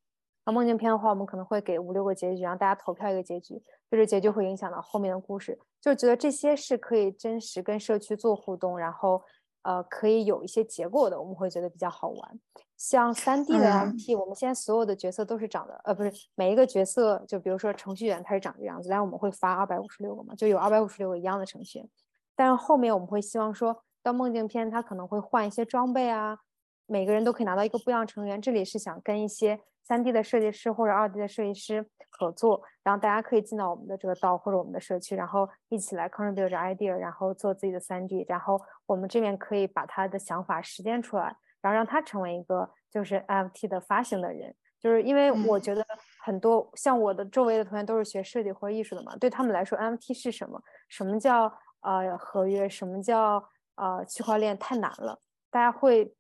[0.51, 5.57] 那梦境片的话，我们可能会给五六个结局，让大家投票一个结局，就是结局会影响到后面的故事。
[5.81, 9.23] 就觉得这些是可以真实跟社区做互动，然后
[9.63, 12.41] 呃可以有一些结果的，我们会觉得比较好玩。
[12.77, 21.89] 像三 D 的嗯 MT，、我们现在所有的角色都是长的，呃，不是每一个角色，就比如说程序员他是长这个样子，但是我们会发二百五十六个嘛，就有二百五十六个一样的程序员。
[22.35, 26.41] 但是后面我们会希望说到梦境片，他可能会换一些装备啊，
[26.87, 28.43] 每个人都可以拿到一个不一样成员。
[28.43, 29.61] 这里是想跟一些
[29.91, 44.55] 三 D 的设计师或者二 D 的设计师合作，然后大家可以进到我们的这个道或者我们的社区，然后一起来 contribute idea，然后做自己的三 D，然后我们这边可以把他的想法实践出来，然后让他成为一个就是 NFT 的发行的人。
[44.79, 45.85] 就是因为我觉得
[46.25, 50.63] 很多像我的周围的同学都是学设计或者艺术的嘛，对他们来说 NFT 是什么？
[50.89, 52.69] 什么叫呃合约？
[52.69, 54.57] 什么叫呃区块链？
[54.57, 55.19] 太难了，
[55.51, 56.15] 大家会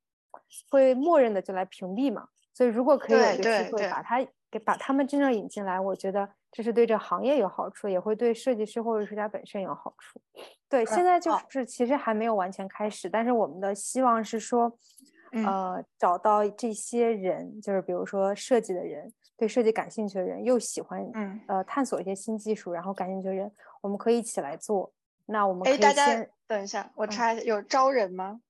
[0.70, 2.26] 会默认的就来屏蔽嘛。
[2.52, 10.20] 所以如果可以有一个机会把它给把他们真正引进来，我觉得这是对这行业有好处，也会对设计师或者艺术家本身有好处。
[10.68, 14.76] 对，现在就是其实还没有完全开始，但是我们的希望是说。
[15.32, 23.48] 呃，找到这些人，就是比如说设计的人，对设计感兴趣的人，又喜欢嗯呃探索一些新技术，然后感兴趣的人，
[23.80, 24.92] 我们可以一起来做。
[25.26, 28.40] 那我们可以先等一下，我插一下，有招人吗？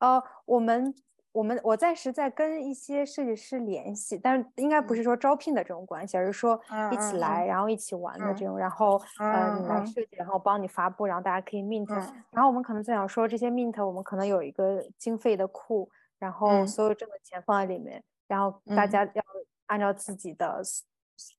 [0.00, 0.92] 呃，我们
[1.32, 6.60] 我们我暂时在跟一些设计师联系，但是应该不是说招聘的这种关系，而是说
[6.90, 8.58] 一起来，然后一起玩的这种。
[8.58, 11.88] 然后呃，你来设计，然后帮你发布，然后大家可以 mint。
[12.30, 15.90] 然后我们可能在想说，这些 mint 我们可能有一个经费的库。
[16.18, 19.22] 然后所有挣的钱放在里面，然后大家要
[19.66, 20.60] 按照自己的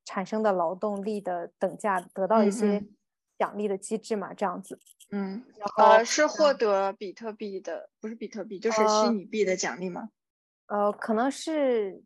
[0.05, 2.81] 产生的劳动力的等价得到一些
[3.39, 4.77] 奖励的机制嘛，这样子。
[5.09, 5.43] 嗯，
[5.77, 10.09] 呃，是获得比特币的，不是比特币，就是虚拟币的奖励吗？
[10.67, 12.03] 呃，可能是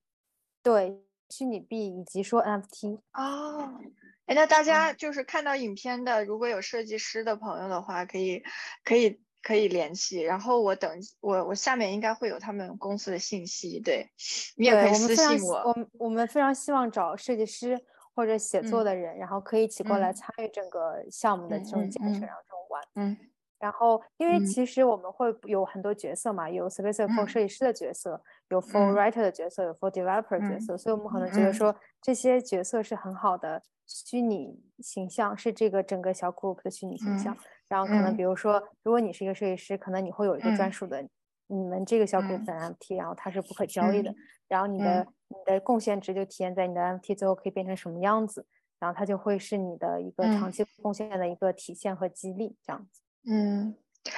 [0.61, 2.99] 对虚拟币以及说 NFT。
[3.11, 3.81] 哦，
[4.27, 8.41] 哎，那大家就是看到影片的，如果有设计师的朋友的话，可以
[8.85, 9.19] 可以。
[9.45, 14.09] 可以联系，然后我等我我下面应该会有他们公司的信息，对
[14.55, 15.55] 你也可以私信我。
[15.55, 17.77] 我我们非常希望找设计师
[18.15, 22.83] 或者写作的人，然后可以一起过来参与整个项目的这种建设，然后这种玩。
[22.95, 23.17] 嗯。
[23.59, 37.37] 然后，因为其实我们会有很多角色嘛，有 specific for 设计师的角色，有 for writer 的角色，有 for developer 角色，所以我们可能觉得说这些角色是很好的虚拟形象，是这个整个小 group 的虚拟形象。
[37.69, 41.07] 然后可能比如说，如果你是一个设计师，可能你会有一个专属的
[41.47, 44.13] 你们这个小 group 的 NFT，然后它是不可交易的。
[44.47, 48.45] 然后你的你的贡献值就体现在你的 NFT 最后可以变成什么样子，
[48.79, 53.01] 然后它就会是你的一个长期贡献的一个体现和激励，这样子。
[53.25, 53.75] 嗯，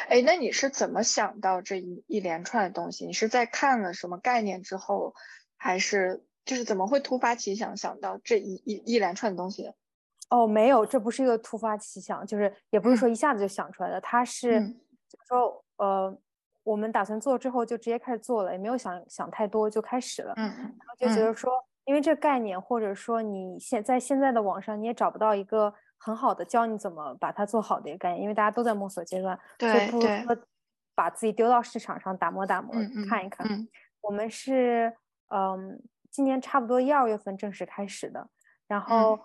[0.09, 3.05] 哎，那你是怎么想到这一一连串的东西？
[3.05, 5.13] 你是在看了什么概念之后，
[5.55, 9.75] 还是就是怎么会突发奇想想到这一一一连串的东西的？
[10.29, 14.59] 哦，没有，这不是一个突发奇想，就是也不是说一下子就想出来的，它是
[15.07, 16.17] 就是说呃，
[16.65, 21.49] 我们打算做之后就直接开始做了，也没有想想太多就开始了，嗯，然后就觉得说，
[21.85, 25.73] 因为这个概念或者说你现在现在的网上你也找不到一个。
[25.97, 30.37] 很好的教你怎么把它做好的一个概念，因为大家都在摸索阶段，所以不如说
[30.93, 32.75] 把自己丢到市场上打磨打磨，
[33.09, 33.47] 看一看。
[34.01, 34.93] 我们是
[35.29, 38.29] 嗯，今年差不多一二月份正式开始的，
[38.67, 39.17] 然后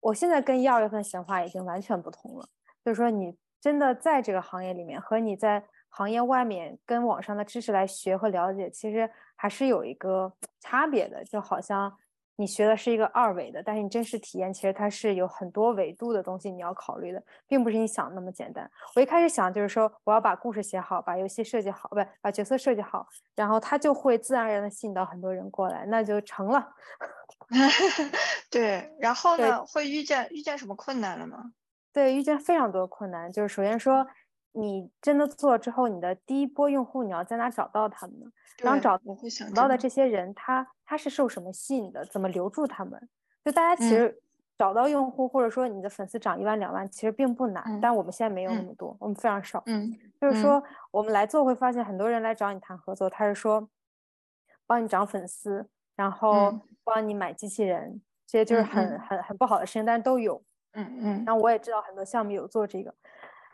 [0.00, 2.46] 我现在跟一二月份的想法已经完全不同了。
[2.84, 11.96] 就是说，你真的在这个行业里面，和你在行业外面跟网上的知识来学和了解，其实还是有一个差别的，就好像。
[12.34, 18.68] 你学的是一个二维的，但是你真实体验其实它是有很多维度的东西你要考虑的，并不是你想的那么简单。
[18.96, 26.66] 我一开始想就是说我要把故事写好，把游戏设计好，不把角色设计好，然后它就会自然而然的吸引到很多人过来，那就成了。
[28.50, 31.52] 对，然后呢，会遇见遇见什么困难了吗？
[31.92, 34.04] 对，遇见非常多困难，就是首先说。
[34.52, 38.26] 你真的做了之后，你的第一波用户你要在哪找到他们呢？
[38.58, 38.98] 然后找
[39.54, 42.04] 到的这些人，他他是受什么吸引的？
[42.06, 43.08] 怎么留住他们？
[43.44, 44.20] 就大家其实
[44.58, 47.80] 找到用户，或者说你的粉丝涨一万两万，其实并不难。
[47.80, 49.62] 但我们现在没有那么多，我们非常少。
[49.66, 53.68] 嗯，就是说我们来做会发现，很多人来找你谈合作，他是说
[54.66, 60.40] 帮你涨粉丝，然后帮你买机器人，这些就是很很很不好的事情，但是都有。
[60.74, 61.24] 嗯嗯。
[61.24, 62.94] 然后我也知道很多项目有做这个。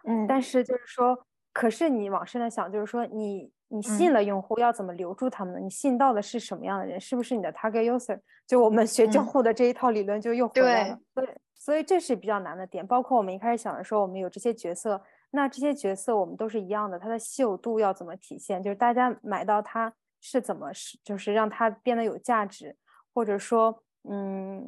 [0.08, 5.60] 嗯，但是就是说，可是你往深了想，就是说，你你吸引了用户，要怎么留住他们呢？
[5.60, 6.98] 你吸引到的是什么样的人？
[6.98, 8.18] 是不是你的 target user？
[8.46, 10.98] 就我们学交互的这一套理论就又回来了。
[11.14, 12.86] 对，所以这是比较难的点。
[12.86, 14.98] 包括我们一开始想的时候，我们有这些角色，
[15.32, 18.62] 那这些角色我们都是一样的，它的稀有度要怎么体现？
[18.62, 19.92] 就是大家买到它
[20.22, 22.74] 是怎么是，就是让它变得有价值，
[23.12, 24.64] 或者说，嗯，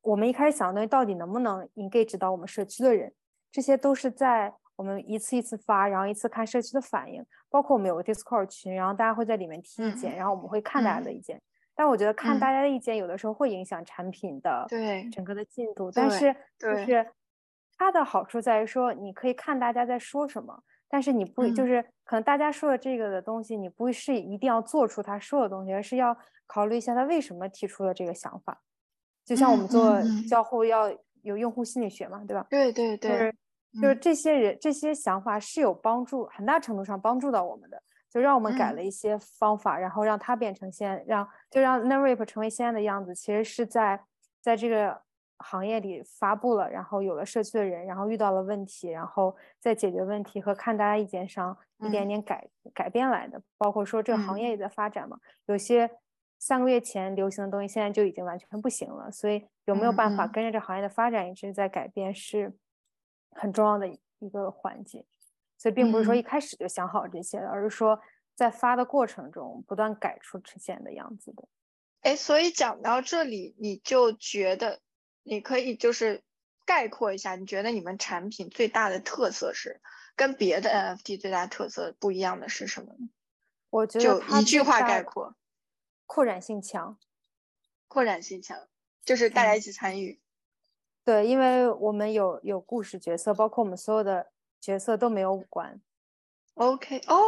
[0.00, 3.12] 我们一开始想的东西到底能不能 engage 到我们社区的人？
[3.50, 11.40] 这些都是在我们一次一次发，然后一次看社区的反应，包括我们有个 Discord 群，然后大家会在里面提意见，然后我们会看大家的意见。
[11.74, 15.90] 但我觉得看大家的意见有的时候会影响产品的对整个的进度。
[15.92, 17.06] 但是就是
[17.76, 28.60] 它的好处在于说，你可以看大家在说什么，但是你不就是可能大家说的这个的东西，你不是一定要做出他说的东西，而是要考虑一下他为什么提出了这个想法。
[29.24, 30.90] 就像我们做交互要
[31.22, 32.46] 有用户心理学嘛，对吧？
[32.50, 33.34] 对对对，就是
[33.82, 44.00] 就是这些人这些想法是有帮助，很大程度上帮助到我们的，就让我们改了一些方法，然后让它变成现让就让 Narrape 成为现在的样子，其实是在
[44.40, 45.02] 在这个。
[45.40, 52.44] 行业里发布了，然后有了社区的人，然后遇到了问题，然后在解决问题和看大家意见上一点点改
[52.74, 53.40] 改变来的。
[53.56, 55.16] 包括说这个行业也在发展嘛，
[55.46, 55.88] 有些
[56.38, 59.10] 三个月前流行的东西，现在就已经完全不行了。
[59.10, 62.54] 所以有没有办法跟着这行业的发展一直在改变，是
[63.32, 65.04] 很重要的一个环节。
[65.56, 68.00] 所以并不是说一开始就想好这些的，而是说
[68.34, 71.48] 在发的过程中不断改出呈现的样子的。
[72.02, 74.80] 哎，所以讲到这里，你就觉得。
[75.24, 76.22] 你可以就是
[76.64, 79.78] 概括一下，你觉得你们产品最大的特色是
[80.16, 83.10] 跟别的 NFT 最大特色不一样的是什么呢？
[83.68, 85.34] 我觉得就一句话概括，
[86.08, 86.98] 扩展性强，
[87.86, 88.66] 扩展性强，
[89.04, 90.20] 就是大家一起参与。
[91.04, 95.80] 对，因为我们有有故事角色，包括我们所有的角色都没有五官。
[96.54, 97.22] OK，哦，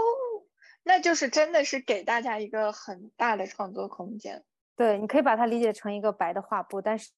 [0.82, 4.44] 那就是真的是给大家一个很大的创作空间。
[4.74, 7.12] 对，你可以把它理解成一个白的画布，但是。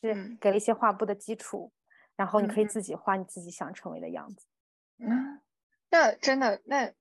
[0.00, 1.72] 是给了一些画布的基础，
[2.14, 4.46] 然后你可以自己画你自己想成为的样子。
[4.98, 5.40] 嗯，
[5.90, 6.92] 那真的那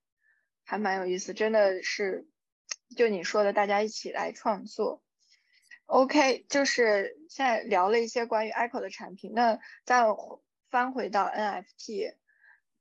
[0.64, 2.28] 还蛮有意思，真的是
[2.96, 5.02] 就你说的，大家一起来创作。
[5.86, 10.04] OK，就是现在聊了一些关于 Echo 的产品，那再
[10.70, 12.16] 翻回到 NFT，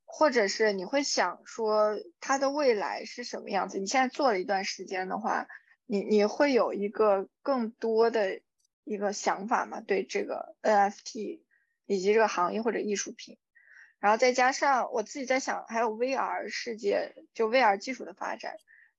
[0.05, 3.79] 或者是你会想说它的未来是什么样子？
[3.79, 5.47] 你现在做了一段时间的话，
[5.85, 8.41] 你你会有一个更多的。
[8.89, 11.41] 一个想法嘛，对这个 NFT
[11.87, 13.37] 以及这个行业或者艺术品，
[13.99, 18.55] 然后再加上我自己在想，还有 VR 世界，就 VR 技术的发展，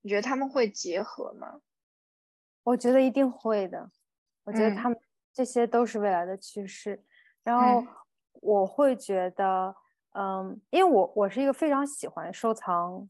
[0.09, 1.61] 你觉得他们会结合吗？
[2.63, 3.91] 我觉得一定会的，
[4.45, 4.99] 我觉得他们
[5.35, 7.05] 这些都是未来的趋势。
[7.45, 7.87] 然后
[8.41, 9.77] 我会觉得，
[10.15, 13.07] 嗯，因为我我是一个非常喜欢收藏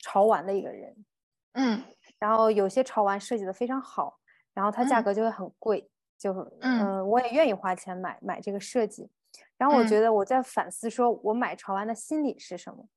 [0.00, 1.04] 潮玩的一个人，
[1.52, 1.84] 嗯，
[2.18, 4.18] 然后有些潮玩设计的非常好。
[4.54, 6.32] 然后它价格就会很贵，就
[6.62, 9.08] 嗯，我也愿意花钱买买这个设计。
[9.56, 12.88] 然后我觉得我在反思，说我买潮玩的心理是什么？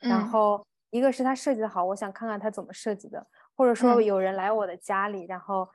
[0.00, 3.26] 然后一个是它设计的好，我想看看它怎么设计的，
[3.56, 5.66] 或者说有人来我的家里，然后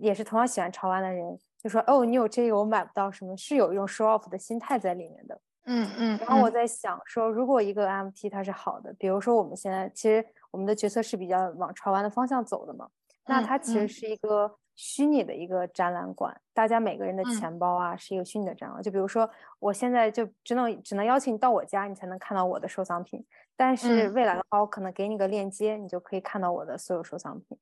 [0.00, 5.40] 也是同样喜欢潮玩的人，就说哦，你有这个我买不到，什么是有一种 show off 的心态在里面的。
[5.66, 6.18] 嗯嗯。
[6.18, 12.88] 然后我在想说，如果一个 MT 它是好的，比如说我们现在其实我们的角色是比较往潮玩的方向走的嘛，
[13.26, 14.56] 那它其实是一个。
[14.74, 18.82] 虚拟的一个展览馆，大家每个人的钱包啊是一个虚拟的展览。
[18.82, 23.24] 就比如说，我现在就只能只能邀请你到我家，你才能看到我的收藏品。
[23.56, 27.58] 但是未来的话，我可能给你个链接，你就可以看到我的所有收藏品。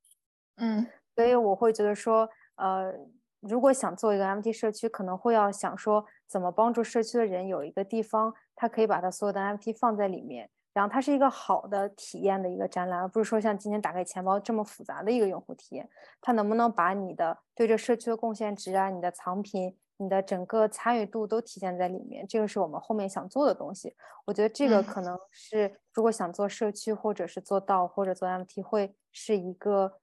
[0.57, 2.95] 嗯，所以我会觉得说，呃，
[3.41, 10.49] 如果想做一个 MT 社区，可能会要想说，怎么帮助社区的人有一个地方，他可以把他所有的 MT 放在里面。
[10.73, 15.89] 然后它是一个好的体验的一个展览，而不是说像今天打开钱包这么复杂的一个用户体验。
[16.21, 22.27] 它能不能把你的对这社区的贡献值啊、你的藏品、你的整个参与度都体现在里面？
[22.29, 23.95] 这个是我们后面想做的东西。
[24.25, 29.99] 我觉得这个可能是如果想做社区，或者是做到或者做 MT 会是一个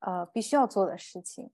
[0.00, 1.50] 呃必须要做的事情。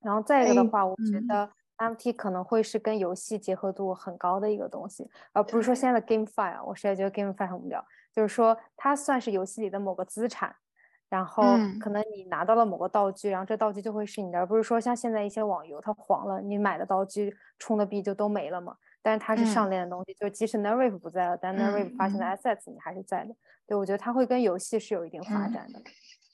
[0.00, 1.50] 然后再一个的话，我觉得。
[1.78, 7.84] NFT 可能会是跟游戏结合度很高的一个东西，而不是说现在的 GameFi 啊，我实在觉得 GameFi 很无聊。
[8.12, 10.52] 就是说它算是游戏里的某个资产，
[11.08, 11.44] 然后
[11.80, 18.76] 可能你拿到了某个道具，然后这道具就会是你的，而不是说像现在一些网游它黄了，你买的道具充的币就都没了嘛。
[19.00, 23.32] 但是它是上链的东西，就即使 Narrative 不在了，但 Narrative 发行的 Assets 你还是在的。
[23.68, 25.80] 对我觉得它会跟游戏是有一定发展的。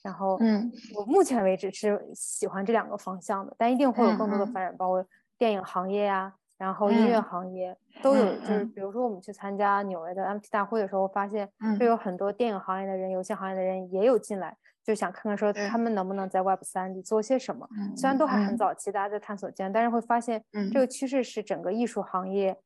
[0.01, 5.05] 然后，嗯，我目前为止是喜欢这两个方向的，但一定会有更多的发展，包括。
[5.37, 17.67] 电影行业呀，然后音乐行业都有，就是比如说我们去参加纽约的 MT 大会的时候，发现会有很多电影行业的人、游戏行业的人也有进来，就想看看说他们能不能在 Web 三里做些什么。
[17.97, 22.57] 虽然都还很早期，大家在探索阶段，但是会发现这个趋势是整个艺术行业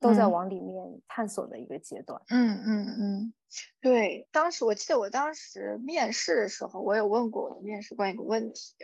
[0.00, 2.20] 都在往里面探索的一个阶段。
[2.30, 3.34] 嗯嗯嗯，
[3.80, 8.74] 对，当时我记得我当时面试的时候，我有问过我的面试官一个问题，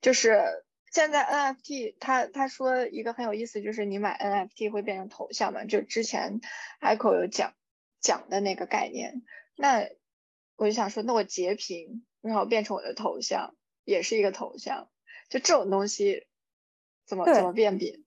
[0.00, 0.64] 就是。
[0.92, 5.64] 现在 NFT，他他说一个很有意思，就是你买 NFT 会变成头像嘛？
[5.64, 6.40] 就之前
[6.80, 7.54] Echo 有讲
[8.00, 9.22] 讲的那个概念。
[9.56, 9.88] 那
[10.56, 14.88] 我就想说，那我截屏然后变成我的头像，也是一个头像。
[15.28, 16.26] 就这种东西
[17.04, 18.00] 怎么怎么辨别？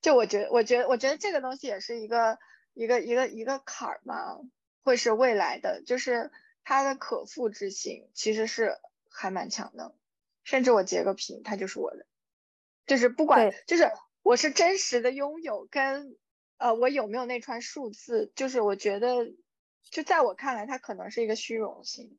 [0.00, 2.38] 就我觉得，我觉得，我觉得这个东西也是一个
[2.74, 4.38] 一个一个一个坎儿嘛。
[4.84, 6.30] 会是未来的，就是
[6.64, 8.78] 它的可复制性其实是
[9.10, 9.94] 还蛮强的，
[10.44, 12.06] 甚至我截个屏，它就是我的，
[12.88, 13.88] 就是不管就是
[14.24, 16.16] 我是真实的拥有跟
[16.56, 19.32] 呃我有没有那串数字，就是我觉得
[19.82, 22.18] 就在我看来，它可能是一个虚荣心。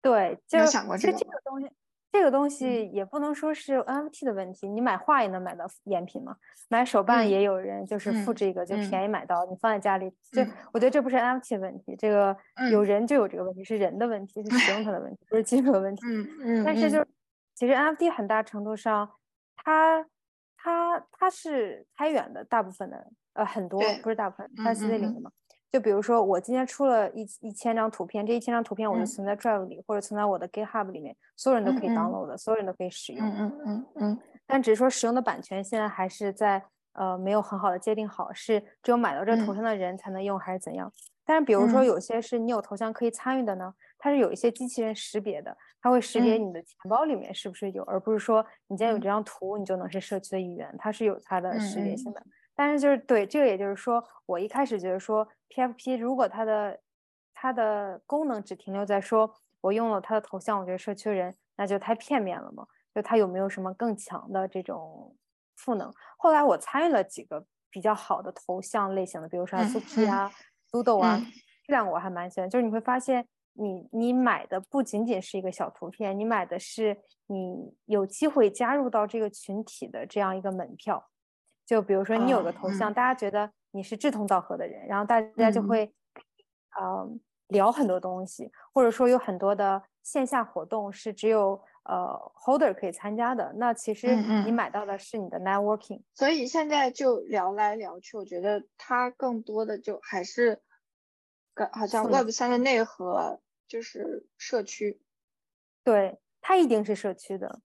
[0.00, 1.68] 对，就有想过这个东西。
[2.12, 6.36] 这个东西也不能说是 NFT 的问题，你买画也能买到赝品嘛，
[6.68, 10.42] 买手办也有人就是复制一个就便宜买到，你放在家里，就
[10.74, 12.36] 我觉得这不是 NFT 的问题，这个
[12.70, 16.02] 有人就有这个问题，是人的问题，是使用它的问题，不是技术的问题。
[16.04, 16.64] 嗯嗯。
[16.64, 17.02] 但是就
[17.54, 19.10] 其实 NFT 很大程度上，
[19.64, 20.06] 它
[20.56, 25.30] 它它是开源的，大部分的呃很多不是大部分，它是 CC 零的嘛。
[25.70, 33.26] 就比如说，我今天出了一一千张图片，这一千张图片我就存在 Drive 里，或者存在我的 GitHub 里面，所有人都可以 download 的，所有人都可以使用。
[33.26, 34.18] 嗯嗯嗯嗯。
[34.46, 40.92] 但只是说使用的版权现在还是在呃没有很好的界定好，是只有买到这头像的人才能用，还是怎样？
[41.24, 52.22] 但是比如说有些是你有头像可以参与的呢，它是有一些机器人识别的，它会识别你的钱包里面是不是有，而不是说你今天有这张图你就能是社区的一员，它是有它的识别性的。
[52.54, 56.78] 但是就是对这个，也就是说，我一开始觉得说 PFP 如果它的
[57.34, 62.66] 它的功能只停留在说我用了它的头像，我觉得社区人那就太片面了嘛。
[62.94, 65.16] 就它有没有什么更强的这种
[65.56, 65.90] 赋能？
[66.18, 70.30] 后来我参与了几个比较好的头像类型的，比如说 SUP 啊、
[70.72, 71.20] Doodle 啊，
[71.66, 72.48] 这两个我还蛮喜欢。
[72.48, 76.96] 就是你会发现，你你买的不仅仅是一个小图片，你买的是
[77.26, 81.10] 你有机会加入到这个群体的这样一个门票。
[81.66, 85.92] 就比如说你有个头像，大家觉得你是志同道合的人，然后大家就会，
[86.80, 87.08] 呃，
[87.48, 93.52] 聊很多东西，或者说有很多的线下活动是只有呃 holder 可以参加的。
[93.56, 94.14] 那其实
[94.44, 96.02] 你买到的是你的 networking。
[96.14, 100.60] 所以现在就聊来聊去，我觉得它更多的就还是，
[101.72, 105.00] 好像 Web 三的内核就是社区。
[105.84, 107.60] 对，它一定是社区的。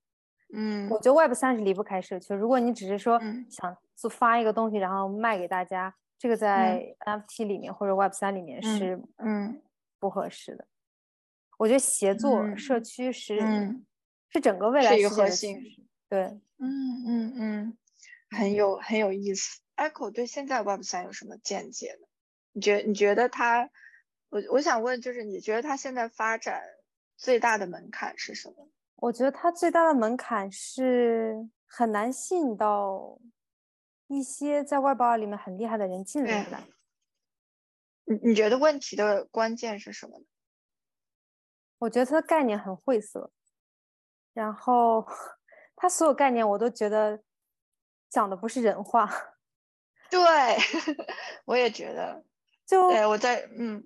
[0.54, 2.34] 嗯，我觉得 Web 三是离不开社区。
[2.34, 9.62] 如果你只是说想做发一个东西，然后卖给大家，这个在 NFT 里面或者 Web 三里面是嗯
[10.00, 10.66] 不合适的。
[11.58, 13.40] 我觉得协作社区是
[14.30, 15.62] 是整个未来的核心。
[16.10, 17.78] 对，嗯嗯嗯，
[18.30, 19.60] 很有很有意思。
[19.76, 22.08] Echo 对现在 Web 三有什么见解呢？
[22.54, 23.70] 你觉你觉得它？
[24.30, 26.62] 我我想问，就是你觉得它现在发展
[27.16, 28.70] 最大的门槛是什么？
[28.96, 33.20] 我觉得它最大的门槛是很难吸引到
[34.08, 36.46] 一些在外包里面很厉害的人进来。
[38.06, 40.26] 你你觉得问题的关键是什么呢？
[41.78, 43.32] 我觉得它的概念很晦涩，
[44.38, 45.04] 然后
[45.76, 47.20] 他所有概念我都觉得
[48.08, 49.10] 讲的不是人话。
[50.12, 50.20] 对，
[51.46, 52.24] 我也觉得。
[52.66, 53.84] 就对，我在嗯。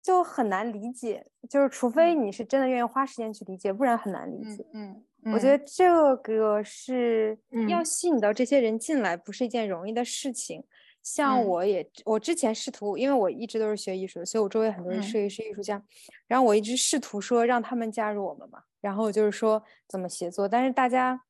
[0.00, 4.64] 就很难理解，就是除非你是真的愿意花时间去理解，不然很难理解。
[4.72, 10.64] 嗯，我觉得这个是要吸引到这些人进来，不是一件容易的事情。
[11.02, 15.82] 像我也，我之前试图，因为我一直都是学艺术的，所以我周围很多设计师、艺术家，
[16.26, 21.22] 然后我一直试图说让他们加入我们嘛，然后就是说怎么协作，但是大家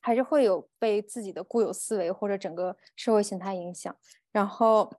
[0.00, 3.96] 还是会有被自己的固有思维或者整个社会形态影响，
[4.32, 4.92] 然后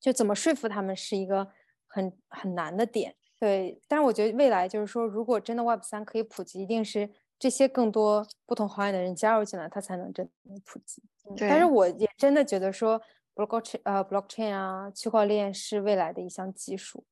[0.00, 1.52] 就怎么说服他们是一个。
[1.90, 11.02] 很很难的点，对，但是我觉得未来就是说，如果真的 Web 三可以普及，一定是这些更多不同行业的人加入进来，它才能真的普及。
[11.38, 13.00] 但是我也真的觉得说
[13.34, 17.06] ，blockchain 呃 blockchain 啊，区块链是未来的一项技术。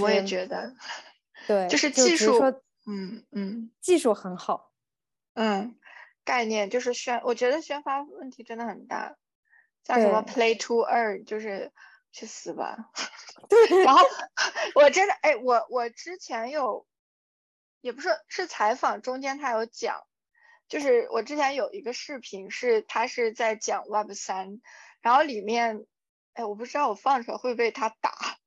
[0.00, 0.72] 我也觉得，
[1.48, 2.40] 对，就是技术，
[2.88, 4.72] 嗯嗯，技术很好，
[5.34, 5.78] 嗯，
[6.24, 9.16] 概念就是宣，我觉得宣发问题真的很大，
[9.84, 11.72] 像什么 Play to Earn，就是。
[12.10, 12.90] 去死吧！
[13.50, 14.02] 对，然后
[14.74, 16.86] 我真的哎，我我之前有，
[17.82, 20.02] 也不是是采访中间他有讲，
[20.68, 24.62] 就是我之前有一个视频是他是在讲 Web 三，
[25.02, 25.84] 然后里面
[26.32, 28.37] 哎我不知道我放出来会被他打，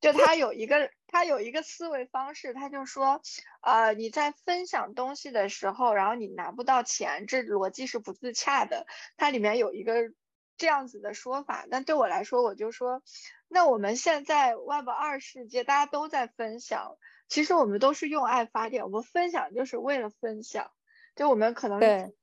[0.00, 3.20] 就他有一个他有一个思维方式，他就说
[3.60, 8.86] 呃你在分享东西的时候，然后你拿不到钱，这逻辑是不自洽的。
[9.16, 10.12] 它里面有一个。
[10.58, 13.02] 这样子的说法，但对我来说，我就说，
[13.46, 16.96] 那我们现在 Web 二世界，大家都在分享，
[17.28, 20.70] 其实我们都是用爱发电，我们分享就是为了分享，
[21.14, 22.14] 就我们可能对，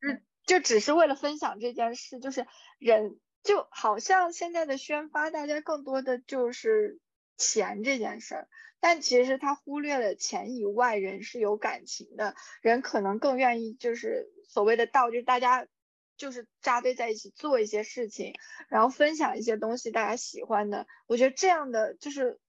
[0.48, 2.48] 就只是为了分享这件事，就是
[2.80, 6.98] 人就好像现在的宣发，大家更多的就是
[7.38, 8.48] 钱这件事儿，
[8.80, 15.68] 但其实他忽略了钱以外，人是有感情的，人可能更愿意就是所谓的道，就是大家。
[16.16, 18.36] 就是扎堆在一起做一些事情，
[18.70, 20.86] 然后分享一些东西，大家喜欢的。
[21.08, 22.40] 我觉得这样的就是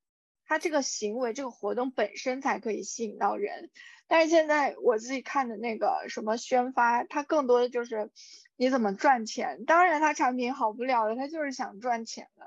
[0.44, 3.70] 他这个行为、这个活动本身才可以吸引到人。
[4.06, 8.10] 但是现在我自己看的那个什么宣发，它更多的就是
[8.54, 9.64] 你怎么赚钱。
[9.64, 12.44] 当然，他产品好不了的，他就是想赚钱的。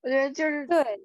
[0.00, 1.02] 我觉得就是对。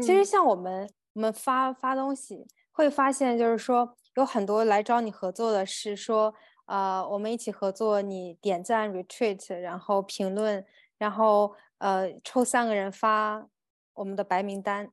[0.00, 6.34] 其实像我们我们发发东西，会发现就是说有很多来找你合作的是说，
[6.66, 10.64] 呃，我们一起合作，你点赞、retweet，然后评论，
[10.98, 13.46] 然后呃抽三个人发
[13.94, 14.90] 我们的白名单。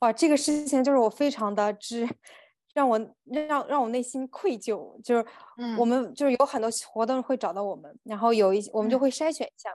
[0.00, 2.08] 哇，这个事情就是我非常的之。
[2.72, 5.26] 让我让让我内心愧疚，就是
[5.76, 9.70] 我们就是有很多活动会找到我们，然后有一我们就会筛选一下，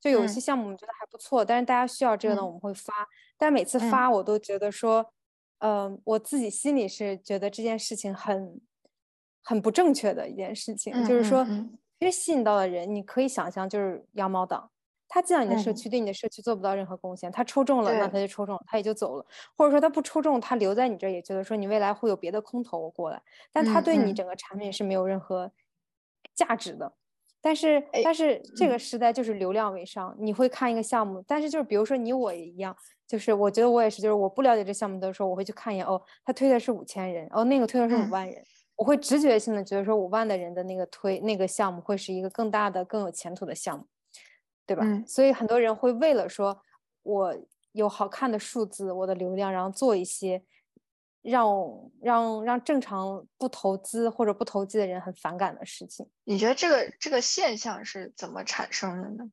[0.00, 2.92] 就有一些项目我们觉得还不错，但是大家需要这个呢，我们会发。
[3.38, 5.12] 但每次发我都觉得说，
[5.58, 8.60] 嗯，我自己心里是觉得这件事情很
[9.42, 11.44] 很不正确的一件事情，就是说，
[11.98, 14.70] 其实吸引到的人，你可以想象就是羊毛党。
[15.08, 17.30] 他进到你的社区，对你的社区做不到任何贡献。
[17.30, 19.24] 他抽中了，那他就抽中了，他也就走了。
[19.56, 23.22] 或者说他不抽中，他留在你这儿，也觉得说你未来会有别的空投过来。
[23.52, 25.52] 但他对你整个产品是没有任何
[26.34, 26.92] 价值的。
[27.40, 32.76] 但是，但是这个时代就是流量为上，你会看一个项目，但是就是比如说你我也一样，
[33.06, 35.86] 就是我觉得我也是，就是我不了解这项目的时候，我会去看一眼。
[35.86, 38.42] 哦，他推的是五千人，哦，那个推的是五万人，
[38.74, 43.86] 我会直觉性的觉得说五万的人的那个推那个项目会是一个更大的、更有前途的项目。
[44.68, 44.84] 对吧？
[45.06, 46.60] 所以很多人会为了说，
[47.04, 47.32] 我
[47.70, 50.42] 有好看的数字，我的流量，然后做一些
[51.22, 51.48] 让
[52.02, 56.04] 让让正常不投资或者不投机的人很反感的事情。
[56.24, 59.30] 你觉得这个这个现象是怎么产生的呢？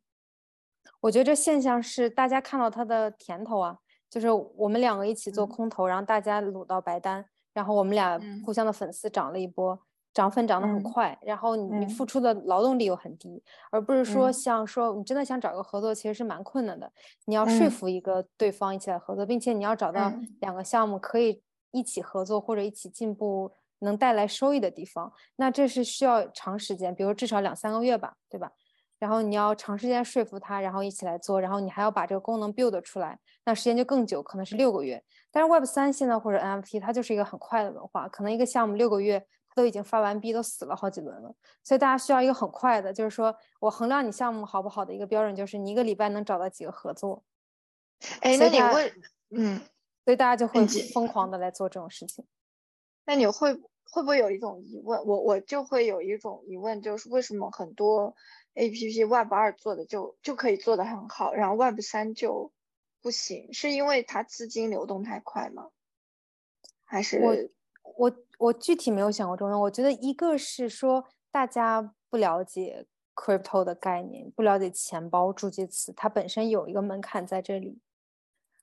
[1.03, 3.77] 我觉得这现象是大家看到它的甜头啊，
[4.09, 9.77] 就是我们两个一起做空投，然后大家撸到白单，然后我们俩互相的粉丝涨了一波。
[10.13, 16.89] 涨粉涨得很快，然后你你付出的劳动力又很低，而不是说像说你真的想找个合作，其实是蛮困难的。
[17.25, 21.41] 你要说服一个对方一起来合作，并且你要找到两个项目可以
[21.71, 28.51] 一起合作或者一起进步，能带来收益的地方，那这是需要长时间，比如至少两三个月吧，对吧？
[29.03, 35.03] 然后你要长时间说服他，然后一起来做，然后你还要把这个功能 build 出来，那时间就更久，可能是六个月。
[35.29, 39.25] 但是 Web 三现在或者 NFT 它就是一个很快的文化，可能一个项目六个月。
[39.55, 41.31] 都已经发完币，都死了好几轮了，
[41.63, 47.23] 所以大家需要一个很快的，就是说我衡量你项目好不好的一个标准，就是你一个礼拜能找到几个合作。
[48.21, 48.91] 哎，那你会，
[49.29, 49.61] 嗯，
[50.03, 52.25] 所以大家就会疯狂的来做这种事情。
[53.05, 53.53] 那你会
[53.91, 55.05] 会不会有一种疑问？
[55.05, 58.15] 我我就会有一种疑问，就是为什么很多
[58.53, 62.51] A P P Web 二做的就就可以做的很好，然后 Web 三就
[63.01, 63.51] 不行？
[63.53, 65.69] 是因为它资金流动太快吗？
[66.85, 67.19] 还是
[67.83, 68.15] 我我？
[68.39, 72.85] 我具体没有想过这种，我觉得一个是说大家不了解
[73.15, 77.79] crypto 的概念，不了解钱包助记词，它本身有一个门槛在这里。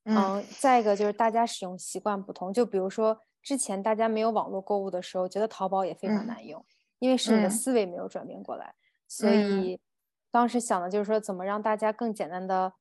[0.05, 6.63] 嗯，再一个就是大家使用习惯不同，就比如说之前大家没有网络购物的时候，觉得淘宝也非常难用，
[6.99, 8.75] 因为是你的思维没有转变过来，
[9.11, 9.79] 所以
[10.31, 12.73] 当时想的就是说怎么让大家更简单的。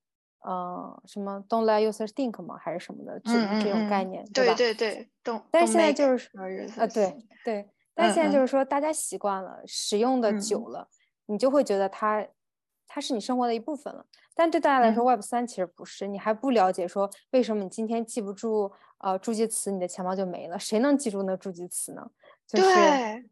[0.42, 2.56] 呃，什么 “don't let users think” 吗？
[2.58, 4.56] 还是什么的这这种概念，对吧？
[4.56, 6.30] 对对对，但是现在就是
[6.78, 10.88] 呃，对对，但现在就是说，大家习惯了，使用的久了，
[11.26, 12.26] 你就会觉得它
[12.88, 14.06] 它是你生活的一部分了。
[14.34, 20.58] 但对大家来说，Web 三其实不是，你还不了解说为什么你今天记不住呃助记词，你的钱包就没了？
[20.58, 22.10] 谁能记住那助记词呢？
[22.50, 23.26] 对，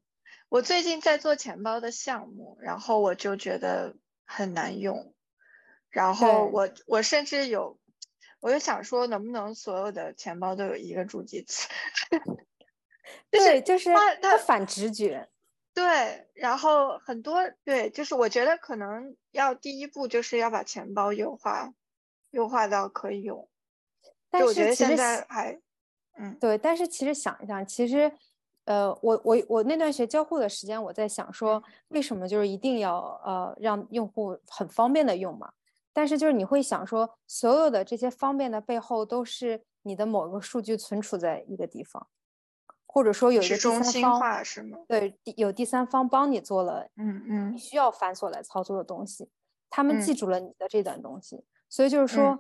[0.50, 3.96] 我最近在做钱包的项目，然后我就觉得
[4.26, 5.14] 很难用。
[5.90, 7.80] 然后我我甚至有，
[8.40, 11.68] 我就想说，能不能所有的钱包都有一个助记词？
[13.32, 15.30] 对，就是它它反直觉。
[15.74, 21.72] 对，然后很多对，就是我觉得可能要第一步就是要把钱包优化，
[22.32, 23.50] 优化到可以用。
[24.30, 25.60] 但是我觉得现在还，
[26.18, 28.12] 嗯，对，但是其实想一想，其实，
[28.68, 35.52] 呃，我我我那段学交互的时间，我在想说，为什么就是一定要呃让用户很方便的用嘛？
[35.94, 42.08] 但是就是你会想说，所有的这些方便的背后都是你的某个数据存储在一个地方，
[42.86, 44.78] 或者说有一个中心化是吗？
[44.86, 49.30] 对，有第三方帮你做了，嗯嗯，你需要繁琐来操作的东西，
[49.70, 52.38] 他们记住了你的这段东西，所以就是说，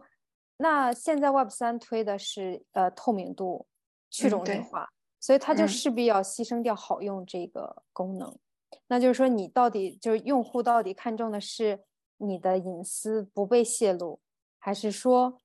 [0.57, 3.65] 那现在 Web 三推的是呃透明度、
[4.09, 4.89] 去中心化，
[5.19, 8.37] 所以它就势必要牺牲掉好用这个功能。
[8.87, 11.83] 那就是说，你到底就是用户到底看重的是？
[12.19, 14.19] 你的隐私不被泄露，
[14.57, 15.39] 还是说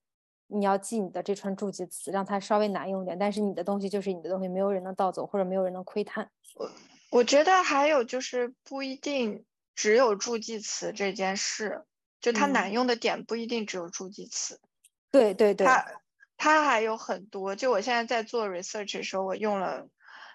[0.47, 3.18] 你要记你的这串助记词，让它稍微难用点？
[3.18, 6.31] 但是你的东西就是你的东西，没有人能盗走，或者没有人能窥探。
[6.55, 6.70] 我
[7.11, 9.45] 我觉得还有就是不一定
[9.75, 11.85] 只有助记词这件事，
[12.23, 14.59] 就它难用的点不一定只有助记词。
[15.11, 15.85] 对对对，它
[16.43, 17.55] 它还有很多。
[17.55, 19.86] 就我现在在做 research 的时候，我用了。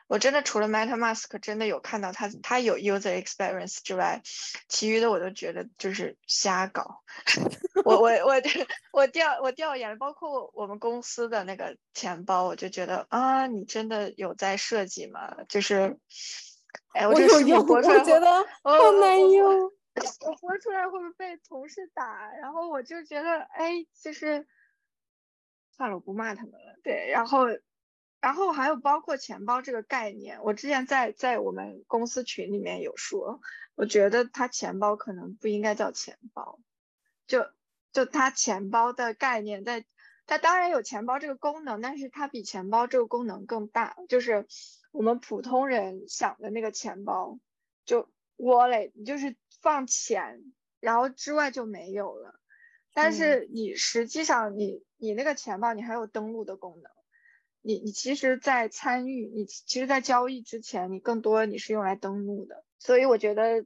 [0.08, 4.22] 我真的除了 MetaMask 真的有看到它，它有 user experience 之外，
[4.70, 7.04] 其余的我都觉得就是瞎搞。
[7.84, 8.42] 我我我
[8.94, 15.36] 我调我调研，包括我们公司的那个钱包，我就觉得啊，你真的有在设计吗？
[15.50, 15.98] 就是，
[16.94, 18.32] 哎，我这视频播出来，我觉得
[18.64, 19.70] 好难用。
[20.26, 22.32] 我播出来会不会被同事打？
[22.42, 24.48] 然后我就觉得，哎，就是
[25.78, 26.80] 算了，我不骂他们了。
[26.84, 27.46] 对，然后。
[28.20, 33.40] 然后还有包括钱包这个概念，我之前在在我们公司群里面有说，
[33.76, 36.60] 我觉得它钱包可能不应该叫钱包，
[37.28, 37.46] 就
[37.94, 39.86] 就它钱包的概念在，
[40.26, 44.48] 它当然有钱包这个功能，但是它比钱包这个功能更大，就是
[44.92, 47.40] 我们普通人想的那个钱包，
[47.86, 50.42] 就 wallet，就是放钱，
[50.80, 52.40] 然后之外就没有了，
[53.02, 56.92] 但是你实际上你你那个钱包你还有登录的功能。
[57.64, 63.66] 你你其实，在参与你其实，在交易之前，你更多你是用来登录的，所以我觉得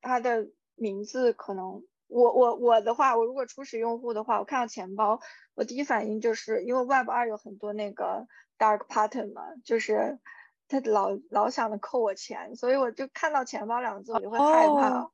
[0.00, 5.20] 它的名字可能，我我我的话，我如果初始用户的话，我看到钱包，
[5.54, 8.26] 我第一反应就是因为 Web 二有很多那个
[8.58, 10.18] dark pattern 嘛，就是
[10.66, 15.10] 他老老想着扣我钱，所以我就看到钱包两个字我就会害怕，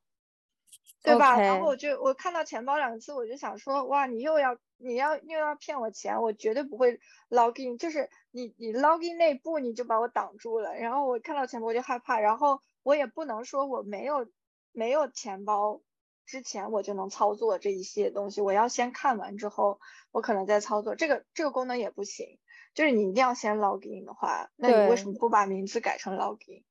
[1.03, 1.39] 对吧？
[1.39, 4.57] 然后我就我看到钱包两个字我就想说，哇，你又要。
[4.81, 14.29] 你要又要骗我钱，我绝对不会 login，就是你你 login 那步你就把我挡住了，然后我看到钱包我就害怕，然后我也不能说我没有
[14.71, 15.81] 没有钱包
[16.25, 19.81] 之前我就能操作这一些东西，我要先看完之后
[20.13, 22.39] 我可能再操作这个这个功能也不行，
[22.73, 26.63] 就是你一定要先 login 的话，那你为什么不把名字改成 login？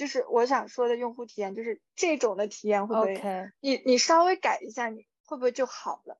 [0.00, 3.14] 就是我想说的用户体验就是这种的体验会不会？
[3.60, 6.16] 你你稍微改一下你会不会就好了？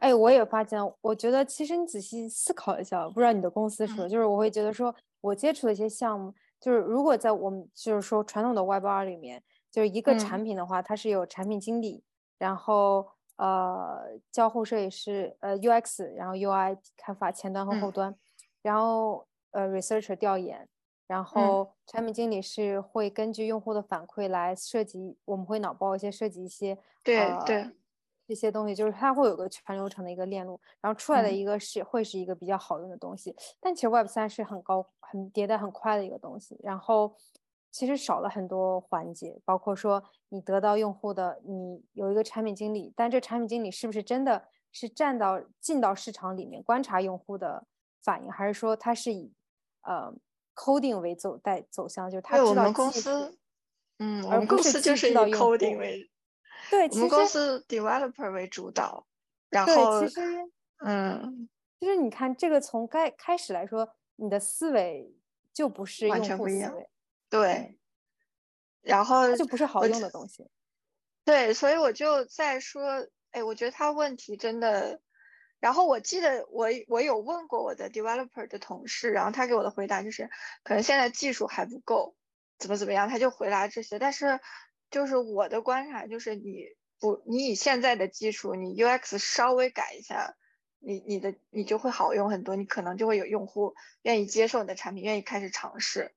[0.00, 12.02] 哎，我也发现，我觉得其实你仔细思考一下，不知道你的公司是不是，就是我会觉得说，我接触的一些项目，就是如果在我们就是说传统的 Web 二里面，就是一个产品的话，它是有产品经理，
[12.38, 18.16] 然后呃交互设计师，呃 UX，然后 UI 开发前端和后端，
[18.62, 20.66] 然后呃 researcher 调研，
[21.08, 27.68] 然后产品经理是会根据用户的反馈来设计，我们会脑包一些设计一些对对。
[28.28, 33.34] 这些东西就是它会有个全流程的一个链路，然后出来的一个是会是一个比较好用的东西。
[33.58, 37.16] 但其实 Web 三是很高、很迭代很快的一个东西，然后
[37.70, 47.66] 其实少了很多环节，包括说你得到用户的，你有一个产品经理，但这产品经理是不是真的是站到进到市场里面观察用户的
[48.02, 49.32] 反应，还是说他是以
[49.80, 50.12] 呃
[50.58, 53.38] coding 为走带走向，就是他知道我们公司，
[53.98, 56.10] 嗯，我们公司就是以 coding 为。
[56.68, 59.06] 对，我们公司 developer 为主导，
[59.48, 60.20] 然后其实，
[60.84, 61.48] 嗯，
[61.78, 65.14] 其实你看这个从开开始来说，你的思维
[65.54, 66.74] 就不是完全不一样，
[67.30, 67.78] 对，
[68.82, 70.50] 然后就不是好用的东西，
[71.24, 75.00] 对，所以我就在说，哎，我觉得他问题真的，
[75.60, 80.30] 然后我记得我我有问过我的 developer 的同事，然后他给我的回答就是，
[80.62, 82.14] 可能现在技术还不够，
[82.58, 84.40] 怎么怎么样，他就回答这些，但是。
[84.90, 86.64] 就是我的观察，就是你
[86.98, 90.34] 不，你以现在的技术，你 UX 稍微改一下，
[90.78, 96.14] 你你的你就会好用很多，你可能就会有用户愿意接受你的产品，愿意开始尝试。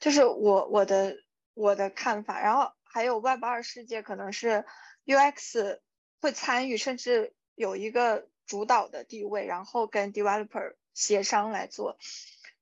[0.00, 1.16] 就是我我的
[1.54, 4.66] 我的看法，然后还有 Web 二世界可能是
[5.06, 5.78] UX
[6.20, 11.96] 会参与，甚至有一个主导的地位，然后跟 Developer 协商来做。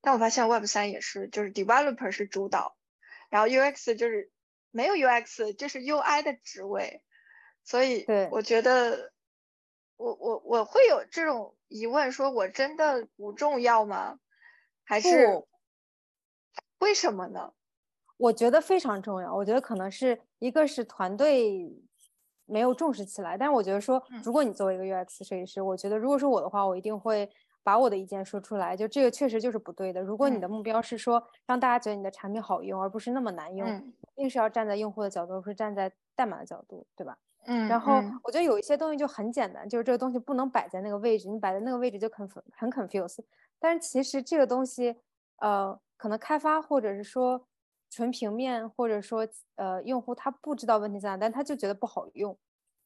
[0.01, 2.77] 但我发现 Web 三也是，就是 Developer 是主导，
[3.29, 4.31] 然后 UX 就是。
[4.71, 7.01] 没有 UX，就是 UI 的职位，
[7.63, 9.11] 所以我觉得
[9.97, 14.19] 我我我会有这种疑问，说我真的不重要吗？
[14.83, 15.43] 还是
[16.77, 17.51] 为什么呢？
[18.17, 19.33] 我觉得非常重要。
[19.33, 21.67] 我觉得可能是一个是团队
[22.49, 27.29] 没有重视起来，但是我觉得说，如果你作为一个 UX 设计师，我觉得如果是我的话，我一定会。
[27.61, 30.01] 把我的意见说出来，就这个确实就是不对的。
[30.01, 33.67] 如果你的目标是说让大家觉得你的产品好用，而不是那么难用，
[34.15, 37.15] 一定是要站在用户的角度，不是站在代码的角度，对吧？
[37.45, 37.67] 嗯。
[37.67, 42.27] 然后我觉得有一些东西就很简单，就是这个东西不能摆在那个位置，你摆在那个位置就很
[42.57, 43.19] 很 confuse。
[43.59, 44.95] 但是其实这个东西，
[45.39, 47.45] 呃，可能开发或者是说
[47.89, 52.37] 纯平面，或者说呃用户他不知道问题在哪，但他就觉得不好用。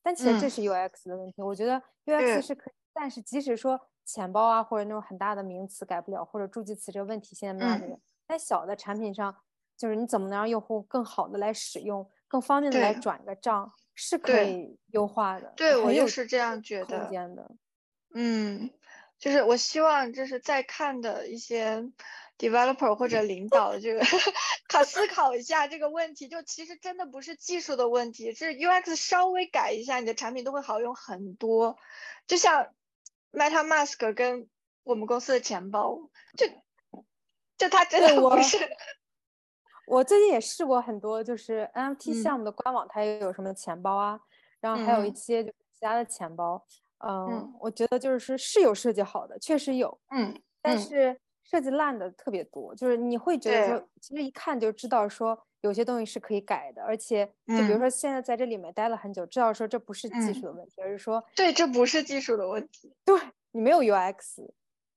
[0.01, 1.41] 但其实这是 UX 的问题。
[1.41, 3.79] 我觉得 UX 是可以，但是即使说。
[4.05, 7.97] 钱包啊，或者那种很大的名词改不了，或者助记词这个问题现在没有那个。
[8.27, 9.33] 在小的产品上，
[9.77, 15.53] 就是你怎么能让用户更好的来使用，更方便的来转个账，是可以优化的。
[15.55, 17.09] 对我也是这样觉得。
[17.33, 17.55] 的。
[18.13, 18.69] 嗯，
[19.24, 21.89] 就是我希望就是在看的一些
[22.38, 24.01] developer 或者领导，这个
[24.67, 26.28] 考思考一下这个问题。
[26.28, 31.78] 就其实真的不是技术的问题，是 UX 稍微改一下，你的产品都会好用很多。
[32.28, 32.74] 就像
[33.32, 34.49] MetaMask 跟
[34.84, 36.45] 我们公司的钱包，就
[37.57, 38.57] 就它真的不是。
[39.88, 44.19] 我最近也试过很多，就是 NFT 项目的官网，它也有什么钱包啊，
[44.59, 46.65] 然后还有一些就是其他的钱包。
[47.05, 63.19] 嗯，我觉得就是是有设计好的，确实有，嗯，但是设计烂的特别多，就是你会觉得说，其实一看就知道说有些东西是可以改的，而且就比如说现在在这里面待了很久，知道说这不是技术的问题，而是说对，这不是技术的问题，对
[63.51, 64.49] 你没有 UX，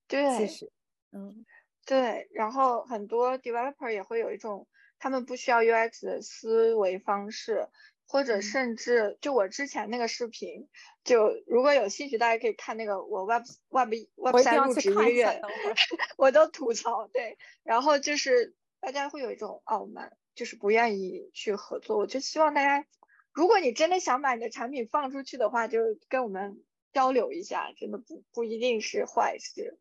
[0.06, 0.70] 对，其实，
[1.12, 1.44] 嗯，
[1.84, 4.66] 对，然后很多 developer 也会有一种
[4.98, 7.68] 他们不需要 UX 的思维方式。
[8.08, 10.68] 或者甚至就我之前那个视频，
[11.04, 15.42] 就如果有兴趣，大家可以看那个我 Web Web Web 三入职一个月，
[16.16, 21.98] 我都吐槽对，然后就是大家会有一种傲慢，就是不愿意去合作。
[21.98, 22.86] 我就希望大家，
[23.32, 29.78] 如果你真的想把你的产品放出去的话，就跟我们交流一下，真的不不一定是坏事。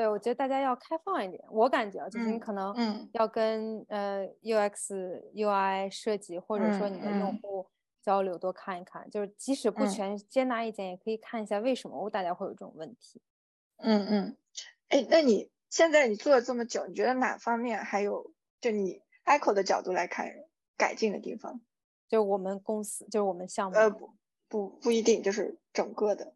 [0.00, 1.44] 对，我觉得大家要开放一点。
[1.50, 2.74] 我感觉啊，就是你可能
[3.12, 4.94] 要跟呃 UX、
[5.34, 7.66] UI 设计，或者说你的用户
[8.00, 9.10] 交流，多看一看。
[9.10, 13.20] 就是即使不全接纳意见，也可以看一下为什么大家会有这种问题。
[13.76, 14.36] 嗯嗯。
[14.88, 20.26] 哎，那你现在你做了这么久，你觉得哪方面还有就你 Echo 的角度来看
[20.78, 21.60] 改进的地方？
[22.08, 23.76] 就我们公司，就是我们项目。
[23.76, 24.14] 呃，不
[24.48, 26.32] 不不一定，就是整个的。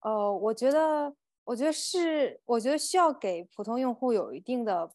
[0.00, 1.14] 呃，我觉得。
[1.48, 4.90] 我觉得是，我觉得需要给普通用户有一定的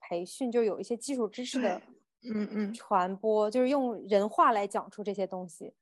[0.00, 1.82] 培训，就有一些基础知识的，
[2.22, 5.74] 嗯嗯，传播，就是用人话来讲出这些东西，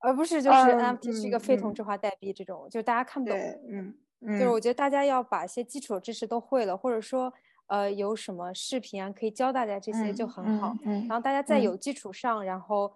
[0.00, 3.38] 而不是就是 NFT 是一个非同质化代币这种，就大家看不懂，
[3.70, 3.94] 嗯。
[4.20, 7.32] 嗯，就是我觉得大家要把一些基础知识都会了，或者说
[7.68, 12.94] 呃有什么视频啊可以教大家这些就很好，然后大家在有基础上，然后。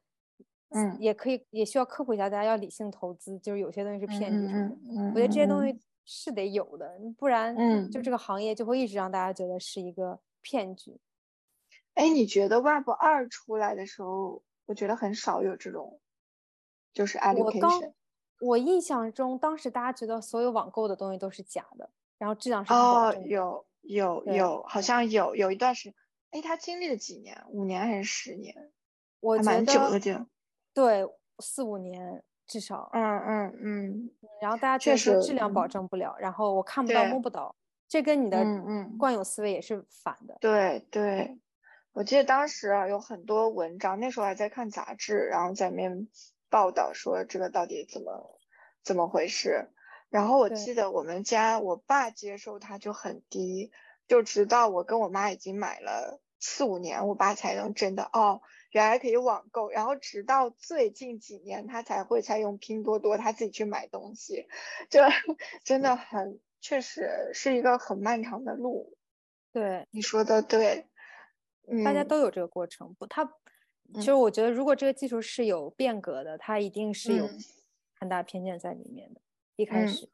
[0.75, 4.77] 嗯，也可以，也需要科普一下，大家要理性投资，就是有些东西是骗局什么的。
[4.89, 10.99] 嗯我觉得这些东西是得有的，不然，嗯，就这个行业就会一直让大家觉得是一个骗局。
[11.95, 16.01] 哎，你觉得 Web 二出来的时候，我觉得很少有这种，
[16.95, 17.93] 就是 education。
[18.41, 25.95] 我印象中，当时大家觉得所有网购的东西都是假的，然后质量是哦，有有有，好像有有一段时间，
[26.31, 27.45] 哎，他经历了几年？
[27.51, 28.73] 五年还是十年？
[29.21, 30.15] 我觉得蛮久的就。
[30.75, 31.07] 对，
[31.39, 32.91] 四五年至少。
[32.93, 34.11] 嗯嗯嗯。
[34.41, 37.55] 然后大家确实质量保证不了，然后我看不到摸不到，
[37.89, 40.37] 这跟你的嗯嗯惯有思维也是反的。
[40.41, 41.39] 对对，
[41.93, 46.09] 我记得当时啊有很多文章，那时候还在看杂志，然后在面
[46.51, 48.41] 报道说这个到底怎么
[48.83, 49.69] 怎么回事。
[50.11, 53.71] 然后我记得我们家我爸接受它就很低，
[54.09, 58.43] 就直到我跟我妈已经买了四五年，我爸才能真的哦。
[58.73, 64.47] 原来可以网购，然后直到最近几年，他才会采用拼多多，他自己去买东西，
[64.91, 65.07] 这
[65.63, 68.97] 真的很，确实是一个很漫长的路。
[69.53, 70.87] 对，你说的对，
[71.85, 72.95] 大家都有这个过程。
[72.99, 73.31] 不，他
[73.95, 77.29] 其实我觉得，如果这个技术是有变革的，它一定是有
[78.01, 79.21] 很大偏见在里面的。
[79.57, 80.09] 一开始，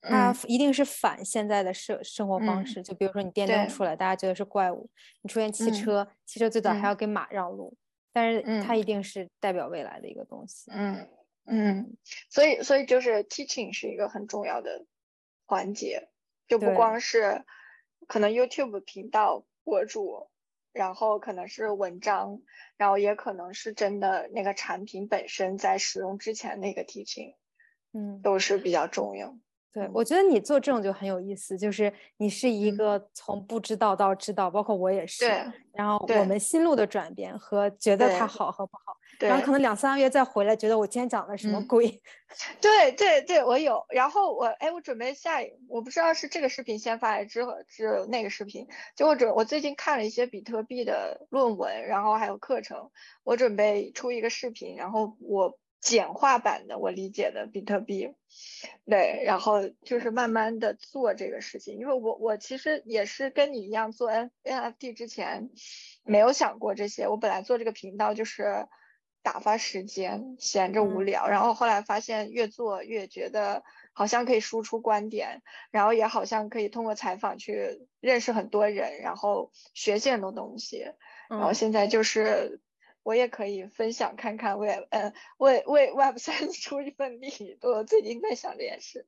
[0.00, 2.82] 它一定是反现在的生生活方式。
[2.82, 4.88] 就比如说你电动出来，大家觉得是怪物；
[5.20, 7.72] 你出现汽车，汽车最早还要给马让路。
[8.12, 10.70] 但是它一定是代表未来的一个东西。
[10.70, 11.08] 嗯
[11.44, 11.96] 嗯，
[12.30, 14.86] 所以所以就是 teaching 是一个很重要的
[15.44, 16.08] 环节，
[16.46, 17.44] 就不光是
[18.06, 20.30] 可能 YouTube 频道博主，
[20.72, 22.42] 然后可能是文章，
[22.76, 27.34] 然后也可能是真的那个产品本身在使用之前那个 teaching，
[27.92, 29.36] 嗯，都是比较重要。
[29.72, 35.26] 对，我觉得你做这种就很有意思，就是你是一个从不知道到知道，包括我也是。
[35.26, 35.44] 对。
[35.72, 41.88] 然后我们心路的转变和觉得它好和不好，然后可能两三个月再回来，觉得我今天讲的什么鬼？
[42.60, 43.82] 对对对，我有。
[43.88, 48.68] 然后我哎，我准备下，我不知道是这个视频先发还是之后是那个视频。
[48.94, 52.90] 就我准，我最近看了一些比特币的论文，然后还有课程，
[53.24, 55.58] 我准备出一个视频，然后我。
[55.82, 58.14] 简化版的我理解的比特币，
[58.86, 65.50] 对，然后就是慢慢的做这个事情，因为我我其实也是跟你一样做 N NFT 之前
[66.04, 68.68] 没有想过这些，我本来做这个频道就是
[69.24, 80.86] 打发时间，闲着无聊，然后后来发现越做越觉得好像可以输出观点，然后也好像可以通过采访去认识很多人，然后学习很多东西，
[81.28, 82.60] 然后现在就是。
[83.02, 89.06] 我也可以分享看看，为呃为为 Web 三 出一份力，我最近在想这件事。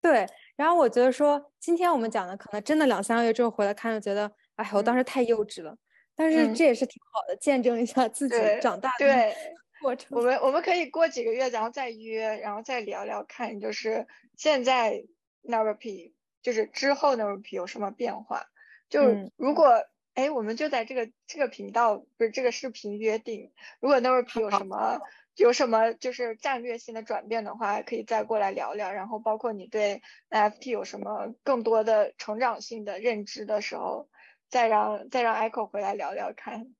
[0.00, 0.26] 对，
[0.56, 5.76] 然后我觉得说，今天我们讲的可能真的两三个月之后回来看，就觉得，哎，我当时太幼稚了。
[6.14, 9.06] 但是这也是挺好的，见证一下自己长大的
[9.80, 10.08] 过程。
[10.18, 15.04] 我们我们可以过几个月，然后再约，然后再聊聊看，就是现在
[15.42, 18.46] Never P，就是之后 Never P 有什么变化。
[18.88, 19.00] 就
[19.36, 19.82] 如果
[20.14, 25.00] 哎，我们就在这个这个频道不是这个视频约定，如果 P 有什么。
[25.36, 28.92] 有什么就是战略性的转变的话，可以再过来聊聊。
[28.92, 34.10] 然后包括你对 NFT 有什么更多的成长性的认知的时候，
[34.50, 36.74] 再让再让 Echo 回来聊聊看。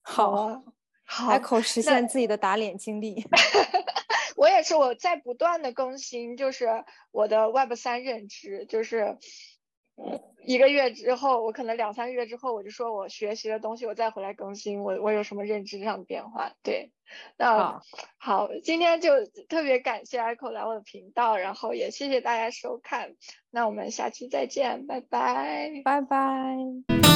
[0.00, 0.62] 好啊，
[1.04, 3.26] 好，Echo 实现自己的打脸经历。
[4.36, 9.18] 我也是，我在不断的更新，就是我的 Web 三认知，就是。
[10.44, 16.52] 一个月之后，我可能两三个月之后，我就说我学习的东西，我再回来更新，我我有什么认知上的变化？
[16.62, 16.90] 对，
[17.36, 17.82] 那
[18.16, 23.16] 好，今天就特别感谢 Echo 来我的频道，然后也谢谢大家收看，
[23.50, 27.07] 那我们下期再见，拜拜，拜拜。